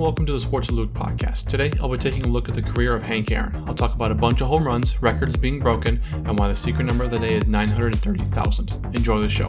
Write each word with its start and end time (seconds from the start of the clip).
welcome 0.00 0.24
to 0.26 0.32
the 0.32 0.40
Sports 0.40 0.68
of 0.68 0.76
podcast. 0.76 1.48
Today, 1.48 1.72
I'll 1.80 1.88
be 1.88 1.98
taking 1.98 2.24
a 2.24 2.28
look 2.28 2.48
at 2.48 2.54
the 2.54 2.62
career 2.62 2.94
of 2.94 3.02
Hank 3.02 3.32
Aaron. 3.32 3.64
I'll 3.66 3.74
talk 3.74 3.94
about 3.94 4.12
a 4.12 4.14
bunch 4.14 4.40
of 4.40 4.46
home 4.46 4.64
runs, 4.64 5.02
records 5.02 5.36
being 5.36 5.58
broken, 5.58 6.00
and 6.12 6.38
why 6.38 6.48
the 6.48 6.54
secret 6.54 6.84
number 6.84 7.04
of 7.04 7.10
the 7.10 7.18
day 7.18 7.34
is 7.34 7.46
930,000. 7.46 8.94
Enjoy 8.94 9.20
the 9.20 9.28
show. 9.28 9.48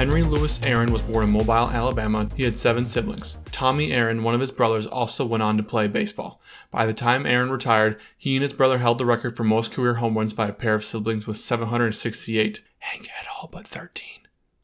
Henry 0.00 0.22
Louis 0.22 0.62
Aaron 0.62 0.94
was 0.94 1.02
born 1.02 1.24
in 1.24 1.30
Mobile, 1.30 1.68
Alabama. 1.68 2.26
He 2.34 2.42
had 2.42 2.56
seven 2.56 2.86
siblings. 2.86 3.36
Tommy 3.50 3.92
Aaron, 3.92 4.22
one 4.22 4.32
of 4.32 4.40
his 4.40 4.50
brothers, 4.50 4.86
also 4.86 5.26
went 5.26 5.42
on 5.42 5.58
to 5.58 5.62
play 5.62 5.88
baseball. 5.88 6.40
By 6.70 6.86
the 6.86 6.94
time 6.94 7.26
Aaron 7.26 7.50
retired, 7.50 8.00
he 8.16 8.34
and 8.34 8.42
his 8.42 8.54
brother 8.54 8.78
held 8.78 8.96
the 8.96 9.04
record 9.04 9.36
for 9.36 9.44
most 9.44 9.74
career 9.74 9.92
home 9.92 10.16
runs 10.16 10.32
by 10.32 10.46
a 10.46 10.54
pair 10.54 10.72
of 10.72 10.84
siblings 10.84 11.26
with 11.26 11.36
768. 11.36 12.62
Hank 12.78 13.08
had 13.08 13.26
all 13.28 13.50
but 13.52 13.66
13. 13.66 14.20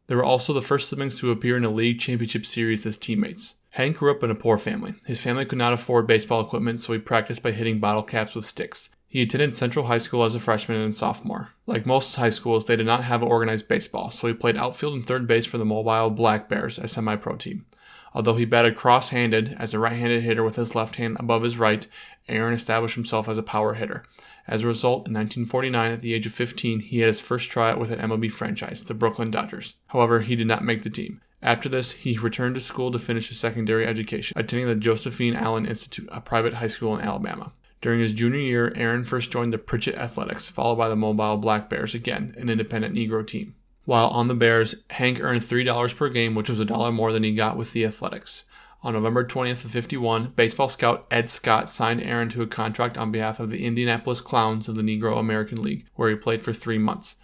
They 0.07 0.15
were 0.15 0.25
also 0.25 0.55
the 0.55 0.63
first 0.63 0.89
siblings 0.89 1.21
to 1.21 1.31
appear 1.31 1.59
in 1.59 1.65
a 1.65 1.71
league 1.71 2.01
championship 2.01 2.47
series 2.47 2.87
as 2.87 2.97
teammates. 2.97 3.57
Hank 3.73 3.99
grew 3.99 4.13
up 4.13 4.23
in 4.23 4.31
a 4.31 4.35
poor 4.35 4.57
family. 4.57 4.95
His 5.05 5.23
family 5.23 5.45
could 5.45 5.59
not 5.59 5.75
afford 5.75 6.07
baseball 6.07 6.41
equipment, 6.41 6.81
so 6.81 6.95
he 6.95 6.99
practiced 6.99 7.43
by 7.43 7.51
hitting 7.51 7.79
bottle 7.79 8.03
caps 8.03 8.35
with 8.35 8.47
sticks. 8.47 8.89
He 9.09 9.23
attended 9.23 9.55
Central 9.55 9.87
High 9.87 9.99
School 9.99 10.25
as 10.25 10.35
a 10.35 10.41
freshman 10.41 10.81
and 10.81 10.95
sophomore. 10.95 11.53
Like 11.67 11.87
most 11.87 12.17
high 12.17 12.31
schools, 12.31 12.65
they 12.65 12.77
did 12.77 12.87
not 12.87 13.05
have 13.05 13.23
organized 13.23 13.69
baseball, 13.69 14.11
so 14.11 14.27
he 14.27 14.35
played 14.35 14.57
outfield 14.57 14.95
and 14.95 15.07
third 15.07 15.27
base 15.27 15.47
for 15.47 15.59
the 15.59 15.65
Mobile 15.65 16.11
Black 16.11 16.49
Bears, 16.49 16.79
a 16.79 16.89
semi 16.89 17.17
pro 17.17 17.37
team. 17.37 17.67
Although 18.15 18.35
he 18.35 18.45
batted 18.45 18.77
cross 18.77 19.11
handed 19.11 19.55
as 19.59 19.75
a 19.75 19.79
right 19.79 19.93
handed 19.93 20.23
hitter 20.23 20.43
with 20.43 20.57
his 20.57 20.75
left 20.75 20.97
hand 20.97 21.19
above 21.21 21.43
his 21.43 21.59
right, 21.59 21.87
Aaron 22.29 22.55
established 22.55 22.95
himself 22.95 23.29
as 23.29 23.37
a 23.37 23.43
power 23.43 23.75
hitter. 23.75 24.05
As 24.49 24.63
a 24.63 24.67
result, 24.67 25.07
in 25.07 25.15
1949, 25.15 25.93
at 25.93 26.01
the 26.01 26.15
age 26.15 26.25
of 26.25 26.33
15, 26.33 26.81
he 26.81 27.01
had 27.01 27.09
his 27.09 27.21
first 27.21 27.51
tryout 27.51 27.79
with 27.79 27.93
an 27.93 28.01
MLB 28.01 28.33
franchise, 28.33 28.85
the 28.85 28.95
Brooklyn 28.95 29.31
Dodgers. 29.31 29.75
However, 29.89 30.21
he 30.21 30.35
did 30.35 30.47
not 30.47 30.65
make 30.65 30.83
the 30.83 30.91
team. 30.91 31.21
After 31.43 31.69
this, 31.69 31.93
he 31.93 32.17
returned 32.17 32.55
to 32.55 32.61
school 32.61 32.91
to 32.91 32.99
finish 32.99 33.29
his 33.29 33.39
secondary 33.39 33.87
education, 33.87 34.39
attending 34.39 34.67
the 34.67 34.75
Josephine 34.75 35.37
Allen 35.37 35.67
Institute, 35.67 36.09
a 36.11 36.21
private 36.21 36.55
high 36.55 36.67
school 36.67 36.97
in 36.97 37.05
Alabama. 37.05 37.53
During 37.81 38.01
his 38.01 38.13
junior 38.13 38.41
year, 38.41 38.73
Aaron 38.75 39.05
first 39.05 39.31
joined 39.31 39.53
the 39.53 39.59
Pritchett 39.59 39.97
Athletics, 39.97 40.51
followed 40.51 40.77
by 40.77 40.89
the 40.89 40.97
Mobile 40.97 41.37
Black 41.37 41.69
Bears 41.69 41.95
again, 41.95 42.35
an 42.39 42.49
independent 42.49 42.95
Negro 42.95 43.27
team. 43.27 43.55
While 43.85 44.09
on 44.09 44.29
the 44.29 44.35
Bears, 44.35 44.75
Hank 44.91 45.21
earned 45.21 45.43
$3 45.43 45.97
per 45.97 46.09
game, 46.09 46.35
which 46.35 46.51
was 46.51 46.59
a 46.59 46.65
dollar 46.65 46.91
more 46.91 47.13
than 47.13 47.23
he 47.23 47.33
got 47.33 47.57
with 47.57 47.73
the 47.73 47.85
Athletics. 47.85 48.45
On 48.83 48.93
November 48.93 49.25
20th 49.25 49.65
of 49.65 49.71
51, 49.71 50.33
baseball 50.37 50.69
scout 50.69 51.07
Ed 51.11 51.31
Scott 51.31 51.69
signed 51.69 52.03
Aaron 52.03 52.29
to 52.31 52.43
a 52.43 52.47
contract 52.47 52.99
on 52.99 53.13
behalf 53.13 53.41
of 53.41 53.51
the 53.51 53.65
Indianapolis 53.65 54.21
Clowns 54.21 54.69
of 54.69 54.77
the 54.77 54.83
Negro 54.83 55.19
American 55.19 55.63
League, 55.63 55.87
where 55.95 56.09
he 56.09 56.17
played 56.17 56.43
for 56.43 56.53
three 56.53 56.79
months. 56.79 57.17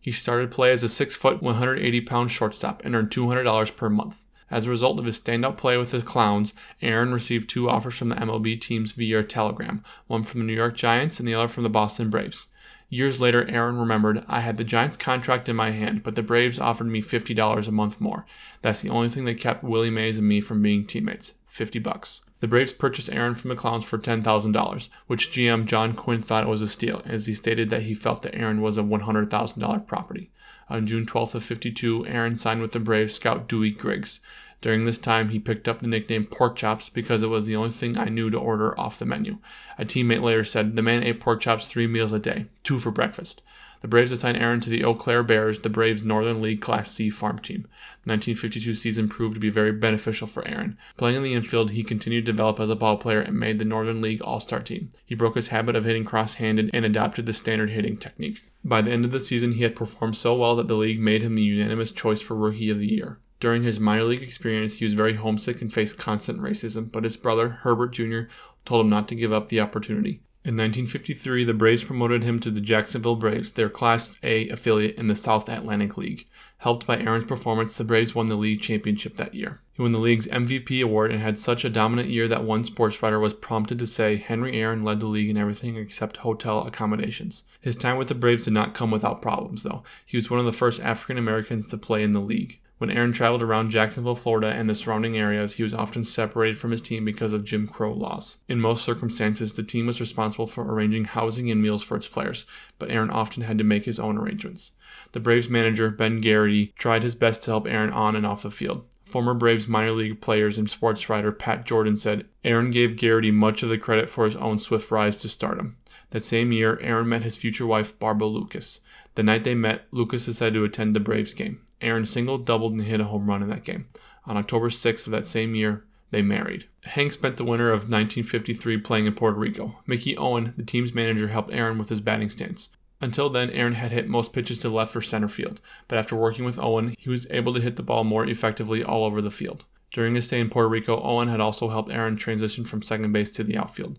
He 0.00 0.10
started 0.10 0.50
play 0.50 0.70
as 0.70 0.82
a 0.82 0.88
6 0.88 1.16
foot, 1.16 1.42
180 1.42 2.00
pound 2.02 2.30
shortstop 2.30 2.84
and 2.84 2.94
earned 2.94 3.10
$200 3.10 3.76
per 3.76 3.90
month. 3.90 4.22
As 4.50 4.64
a 4.64 4.70
result 4.70 4.98
of 4.98 5.04
his 5.04 5.20
standout 5.20 5.56
play 5.56 5.76
with 5.76 5.90
the 5.90 6.00
Clowns, 6.00 6.54
Aaron 6.80 7.12
received 7.12 7.48
two 7.48 7.68
offers 7.68 7.98
from 7.98 8.08
the 8.08 8.16
MLB 8.16 8.60
teams 8.60 8.92
via 8.92 9.22
telegram, 9.22 9.82
one 10.06 10.22
from 10.22 10.40
the 10.40 10.46
New 10.46 10.54
York 10.54 10.74
Giants 10.74 11.20
and 11.20 11.28
the 11.28 11.34
other 11.34 11.48
from 11.48 11.64
the 11.64 11.68
Boston 11.68 12.08
Braves. 12.08 12.46
Years 12.90 13.20
later, 13.20 13.46
Aaron 13.50 13.76
remembered, 13.76 14.24
I 14.26 14.40
had 14.40 14.56
the 14.56 14.64
Giants 14.64 14.96
contract 14.96 15.50
in 15.50 15.56
my 15.56 15.70
hand, 15.72 16.02
but 16.02 16.14
the 16.14 16.22
Braves 16.22 16.58
offered 16.58 16.86
me 16.86 17.02
$50 17.02 17.68
a 17.68 17.70
month 17.70 18.00
more. 18.00 18.24
That's 18.62 18.80
the 18.80 18.88
only 18.88 19.10
thing 19.10 19.26
that 19.26 19.34
kept 19.34 19.62
Willie 19.62 19.90
Mays 19.90 20.16
and 20.16 20.26
me 20.26 20.40
from 20.40 20.62
being 20.62 20.86
teammates. 20.86 21.34
50 21.44 21.80
bucks. 21.80 22.24
The 22.40 22.48
Braves 22.48 22.72
purchased 22.72 23.12
Aaron 23.12 23.34
from 23.34 23.50
the 23.50 23.56
Clowns 23.56 23.84
for 23.84 23.98
$10,000, 23.98 24.88
which 25.06 25.30
GM 25.30 25.66
John 25.66 25.92
Quinn 25.92 26.22
thought 26.22 26.46
was 26.46 26.62
a 26.62 26.68
steal, 26.68 27.02
as 27.04 27.26
he 27.26 27.34
stated 27.34 27.68
that 27.68 27.82
he 27.82 27.92
felt 27.92 28.22
that 28.22 28.34
Aaron 28.34 28.62
was 28.62 28.78
a 28.78 28.82
$100,000 28.82 29.86
property. 29.86 30.30
On 30.70 30.86
June 30.86 31.06
12th 31.06 31.34
of 31.34 31.42
52, 31.42 32.06
Aaron 32.06 32.36
signed 32.36 32.60
with 32.60 32.72
the 32.72 32.80
Braves 32.80 33.14
scout 33.14 33.48
Dewey 33.48 33.70
Griggs. 33.70 34.20
During 34.60 34.84
this 34.84 34.98
time, 34.98 35.28
he 35.28 35.38
picked 35.38 35.68
up 35.68 35.78
the 35.78 35.86
nickname 35.86 36.24
Pork 36.24 36.56
Chops 36.56 36.90
because 36.90 37.22
it 37.22 37.28
was 37.28 37.46
the 37.46 37.54
only 37.56 37.70
thing 37.70 37.96
I 37.96 38.06
knew 38.06 38.28
to 38.28 38.38
order 38.38 38.78
off 38.78 38.98
the 38.98 39.06
menu. 39.06 39.38
A 39.78 39.84
teammate 39.84 40.22
later 40.22 40.44
said, 40.44 40.74
The 40.74 40.82
man 40.82 41.04
ate 41.04 41.20
pork 41.20 41.40
chops 41.40 41.68
three 41.68 41.86
meals 41.86 42.12
a 42.12 42.18
day, 42.18 42.46
two 42.64 42.78
for 42.78 42.90
breakfast. 42.90 43.42
The 43.80 43.88
Braves 43.88 44.10
assigned 44.10 44.38
Aaron 44.38 44.60
to 44.60 44.70
the 44.70 44.82
Eau 44.82 44.94
Claire 44.94 45.22
Bears, 45.22 45.60
the 45.60 45.68
Braves' 45.68 46.02
Northern 46.02 46.42
League 46.42 46.60
Class 46.60 46.90
C 46.90 47.10
farm 47.10 47.38
team. 47.38 47.62
The 48.02 48.10
1952 48.10 48.74
season 48.74 49.08
proved 49.08 49.34
to 49.34 49.40
be 49.40 49.50
very 49.50 49.70
beneficial 49.70 50.26
for 50.26 50.46
Aaron. 50.48 50.76
Playing 50.96 51.16
in 51.16 51.22
the 51.22 51.34
infield, 51.34 51.70
he 51.70 51.84
continued 51.84 52.26
to 52.26 52.32
develop 52.32 52.58
as 52.58 52.70
a 52.70 52.76
ball 52.76 52.96
player 52.96 53.20
and 53.20 53.38
made 53.38 53.58
the 53.58 53.64
Northern 53.64 54.00
League 54.00 54.20
All 54.22 54.40
Star 54.40 54.60
team. 54.60 54.90
He 55.06 55.14
broke 55.14 55.36
his 55.36 55.48
habit 55.48 55.76
of 55.76 55.84
hitting 55.84 56.04
cross 56.04 56.34
handed 56.34 56.70
and 56.72 56.84
adopted 56.84 57.26
the 57.26 57.32
standard 57.32 57.70
hitting 57.70 57.96
technique. 57.96 58.42
By 58.64 58.82
the 58.82 58.90
end 58.90 59.04
of 59.04 59.12
the 59.12 59.20
season, 59.20 59.52
he 59.52 59.62
had 59.62 59.76
performed 59.76 60.16
so 60.16 60.34
well 60.34 60.56
that 60.56 60.66
the 60.66 60.74
league 60.74 61.00
made 61.00 61.22
him 61.22 61.36
the 61.36 61.42
unanimous 61.42 61.92
choice 61.92 62.20
for 62.20 62.34
Rookie 62.34 62.70
of 62.70 62.80
the 62.80 62.92
Year. 62.92 63.20
During 63.40 63.62
his 63.62 63.78
minor 63.78 64.02
league 64.02 64.22
experience, 64.22 64.78
he 64.78 64.84
was 64.84 64.94
very 64.94 65.14
homesick 65.14 65.62
and 65.62 65.72
faced 65.72 65.98
constant 65.98 66.40
racism, 66.40 66.90
but 66.90 67.04
his 67.04 67.16
brother, 67.16 67.50
Herbert 67.50 67.92
Jr., 67.92 68.22
told 68.64 68.80
him 68.80 68.90
not 68.90 69.06
to 69.08 69.14
give 69.14 69.32
up 69.32 69.48
the 69.48 69.60
opportunity. 69.60 70.20
In 70.44 70.54
1953, 70.54 71.42
the 71.44 71.52
Braves 71.52 71.82
promoted 71.82 72.22
him 72.22 72.38
to 72.40 72.50
the 72.50 72.60
Jacksonville 72.60 73.16
Braves, 73.16 73.52
their 73.52 73.68
Class 73.68 74.16
A 74.22 74.48
affiliate 74.48 74.96
in 74.96 75.08
the 75.08 75.16
South 75.16 75.48
Atlantic 75.48 75.98
League. 75.98 76.26
Helped 76.58 76.86
by 76.86 76.96
Aaron's 76.96 77.24
performance, 77.24 77.76
the 77.76 77.82
Braves 77.82 78.14
won 78.14 78.26
the 78.26 78.36
league 78.36 78.60
championship 78.60 79.16
that 79.16 79.34
year. 79.34 79.60
He 79.72 79.82
won 79.82 79.92
the 79.92 79.98
league's 79.98 80.28
MVP 80.28 80.80
award 80.82 81.10
and 81.10 81.20
had 81.20 81.38
such 81.38 81.64
a 81.64 81.68
dominant 81.70 82.08
year 82.08 82.28
that 82.28 82.44
one 82.44 82.62
sports 82.62 83.02
writer 83.02 83.18
was 83.18 83.34
prompted 83.34 83.80
to 83.80 83.86
say 83.86 84.16
Henry 84.16 84.60
Aaron 84.60 84.84
led 84.84 85.00
the 85.00 85.06
league 85.06 85.28
in 85.28 85.36
everything 85.36 85.76
except 85.76 86.18
hotel 86.18 86.64
accommodations. 86.64 87.42
His 87.60 87.76
time 87.76 87.98
with 87.98 88.08
the 88.08 88.14
Braves 88.14 88.44
did 88.44 88.54
not 88.54 88.74
come 88.74 88.92
without 88.92 89.20
problems, 89.20 89.64
though. 89.64 89.82
He 90.06 90.16
was 90.16 90.30
one 90.30 90.38
of 90.40 90.46
the 90.46 90.52
first 90.52 90.80
African 90.80 91.18
Americans 91.18 91.66
to 91.66 91.76
play 91.76 92.02
in 92.02 92.12
the 92.12 92.20
league. 92.20 92.60
When 92.78 92.90
Aaron 92.90 93.12
traveled 93.12 93.42
around 93.42 93.70
Jacksonville, 93.70 94.14
Florida, 94.14 94.46
and 94.46 94.70
the 94.70 94.74
surrounding 94.74 95.18
areas, 95.18 95.54
he 95.54 95.64
was 95.64 95.74
often 95.74 96.04
separated 96.04 96.58
from 96.58 96.70
his 96.70 96.80
team 96.80 97.04
because 97.04 97.32
of 97.32 97.42
Jim 97.42 97.66
Crow 97.66 97.92
laws. 97.92 98.36
In 98.48 98.60
most 98.60 98.84
circumstances, 98.84 99.52
the 99.52 99.64
team 99.64 99.86
was 99.86 100.00
responsible 100.00 100.46
for 100.46 100.62
arranging 100.62 101.04
housing 101.04 101.50
and 101.50 101.60
meals 101.60 101.82
for 101.82 101.96
its 101.96 102.06
players, 102.06 102.46
but 102.78 102.88
Aaron 102.88 103.10
often 103.10 103.42
had 103.42 103.58
to 103.58 103.64
make 103.64 103.84
his 103.84 103.98
own 103.98 104.16
arrangements. 104.16 104.72
The 105.10 105.18
Braves 105.18 105.50
manager, 105.50 105.90
Ben 105.90 106.22
Geraghty, 106.22 106.72
tried 106.78 107.02
his 107.02 107.16
best 107.16 107.42
to 107.42 107.50
help 107.50 107.66
Aaron 107.66 107.90
on 107.90 108.14
and 108.14 108.24
off 108.24 108.42
the 108.42 108.50
field. 108.50 108.84
Former 109.04 109.34
Braves 109.34 109.66
minor 109.66 109.92
league 109.92 110.20
players 110.20 110.56
and 110.56 110.70
sports 110.70 111.08
writer 111.08 111.32
Pat 111.32 111.66
Jordan 111.66 111.96
said 111.96 112.26
Aaron 112.44 112.70
gave 112.70 112.94
Geraghty 112.94 113.32
much 113.32 113.64
of 113.64 113.70
the 113.70 113.78
credit 113.78 114.08
for 114.08 114.24
his 114.24 114.36
own 114.36 114.58
swift 114.58 114.92
rise 114.92 115.16
to 115.18 115.28
stardom. 115.28 115.78
That 116.10 116.22
same 116.22 116.52
year, 116.52 116.78
Aaron 116.80 117.08
met 117.08 117.24
his 117.24 117.36
future 117.36 117.66
wife, 117.66 117.98
Barbara 117.98 118.28
Lucas. 118.28 118.82
The 119.16 119.24
night 119.24 119.42
they 119.42 119.56
met, 119.56 119.86
Lucas 119.90 120.26
decided 120.26 120.54
to 120.54 120.64
attend 120.64 120.94
the 120.94 121.00
Braves 121.00 121.34
game. 121.34 121.60
Aaron 121.80 122.06
singled, 122.06 122.46
doubled, 122.46 122.72
and 122.72 122.82
hit 122.82 123.00
a 123.00 123.04
home 123.04 123.28
run 123.28 123.42
in 123.42 123.48
that 123.48 123.64
game. 123.64 123.86
On 124.26 124.36
October 124.36 124.68
6th 124.68 125.06
of 125.06 125.12
that 125.12 125.26
same 125.26 125.54
year, 125.54 125.84
they 126.10 126.22
married. 126.22 126.66
Hank 126.84 127.12
spent 127.12 127.36
the 127.36 127.44
winter 127.44 127.68
of 127.68 127.90
1953 127.90 128.78
playing 128.78 129.06
in 129.06 129.14
Puerto 129.14 129.38
Rico. 129.38 129.78
Mickey 129.86 130.16
Owen, 130.16 130.54
the 130.56 130.64
team's 130.64 130.94
manager, 130.94 131.28
helped 131.28 131.52
Aaron 131.52 131.78
with 131.78 131.88
his 131.88 132.00
batting 132.00 132.30
stance. 132.30 132.70
Until 133.00 133.28
then, 133.28 133.50
Aaron 133.50 133.74
had 133.74 133.92
hit 133.92 134.08
most 134.08 134.32
pitches 134.32 134.58
to 134.60 134.68
left 134.68 134.96
or 134.96 135.00
center 135.00 135.28
field, 135.28 135.60
but 135.86 135.98
after 135.98 136.16
working 136.16 136.44
with 136.44 136.58
Owen, 136.58 136.94
he 136.98 137.08
was 137.08 137.26
able 137.30 137.54
to 137.54 137.60
hit 137.60 137.76
the 137.76 137.82
ball 137.82 138.04
more 138.04 138.26
effectively 138.26 138.82
all 138.82 139.04
over 139.04 139.20
the 139.20 139.30
field. 139.30 139.64
During 139.92 140.14
his 140.14 140.26
stay 140.26 140.40
in 140.40 140.50
Puerto 140.50 140.68
Rico, 140.68 141.00
Owen 141.00 141.28
had 141.28 141.40
also 141.40 141.68
helped 141.68 141.92
Aaron 141.92 142.16
transition 142.16 142.64
from 142.64 142.82
second 142.82 143.12
base 143.12 143.30
to 143.32 143.44
the 143.44 143.56
outfield. 143.56 143.98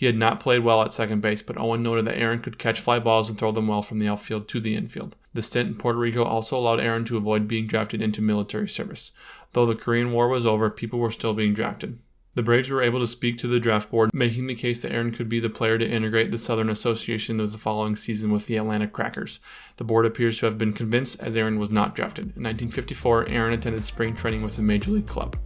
He 0.00 0.06
had 0.06 0.16
not 0.16 0.40
played 0.40 0.60
well 0.60 0.80
at 0.80 0.94
second 0.94 1.20
base, 1.20 1.42
but 1.42 1.58
Owen 1.58 1.82
noted 1.82 2.06
that 2.06 2.16
Aaron 2.16 2.40
could 2.40 2.56
catch 2.56 2.80
fly 2.80 2.98
balls 2.98 3.28
and 3.28 3.38
throw 3.38 3.52
them 3.52 3.68
well 3.68 3.82
from 3.82 3.98
the 3.98 4.08
outfield 4.08 4.48
to 4.48 4.58
the 4.58 4.74
infield. 4.74 5.14
The 5.34 5.42
stint 5.42 5.68
in 5.68 5.74
Puerto 5.74 5.98
Rico 5.98 6.24
also 6.24 6.56
allowed 6.56 6.80
Aaron 6.80 7.04
to 7.04 7.18
avoid 7.18 7.46
being 7.46 7.66
drafted 7.66 8.00
into 8.00 8.22
military 8.22 8.66
service. 8.66 9.12
Though 9.52 9.66
the 9.66 9.74
Korean 9.74 10.10
War 10.10 10.28
was 10.28 10.46
over, 10.46 10.70
people 10.70 10.98
were 10.98 11.10
still 11.10 11.34
being 11.34 11.52
drafted. 11.52 11.98
The 12.34 12.42
Braves 12.42 12.70
were 12.70 12.80
able 12.80 13.00
to 13.00 13.06
speak 13.06 13.36
to 13.38 13.46
the 13.46 13.60
draft 13.60 13.90
board, 13.90 14.08
making 14.14 14.46
the 14.46 14.54
case 14.54 14.80
that 14.80 14.92
Aaron 14.92 15.12
could 15.12 15.28
be 15.28 15.38
the 15.38 15.50
player 15.50 15.76
to 15.76 15.86
integrate 15.86 16.30
the 16.30 16.38
Southern 16.38 16.70
Association 16.70 17.38
of 17.38 17.52
the 17.52 17.58
following 17.58 17.94
season 17.94 18.32
with 18.32 18.46
the 18.46 18.56
Atlanta 18.56 18.88
Crackers. 18.88 19.38
The 19.76 19.84
board 19.84 20.06
appears 20.06 20.38
to 20.38 20.46
have 20.46 20.56
been 20.56 20.72
convinced 20.72 21.20
as 21.20 21.36
Aaron 21.36 21.58
was 21.58 21.70
not 21.70 21.94
drafted. 21.94 22.24
In 22.24 22.44
1954, 22.44 23.28
Aaron 23.28 23.52
attended 23.52 23.84
spring 23.84 24.14
training 24.14 24.40
with 24.40 24.56
a 24.56 24.62
major 24.62 24.92
league 24.92 25.06
club. 25.06 25.36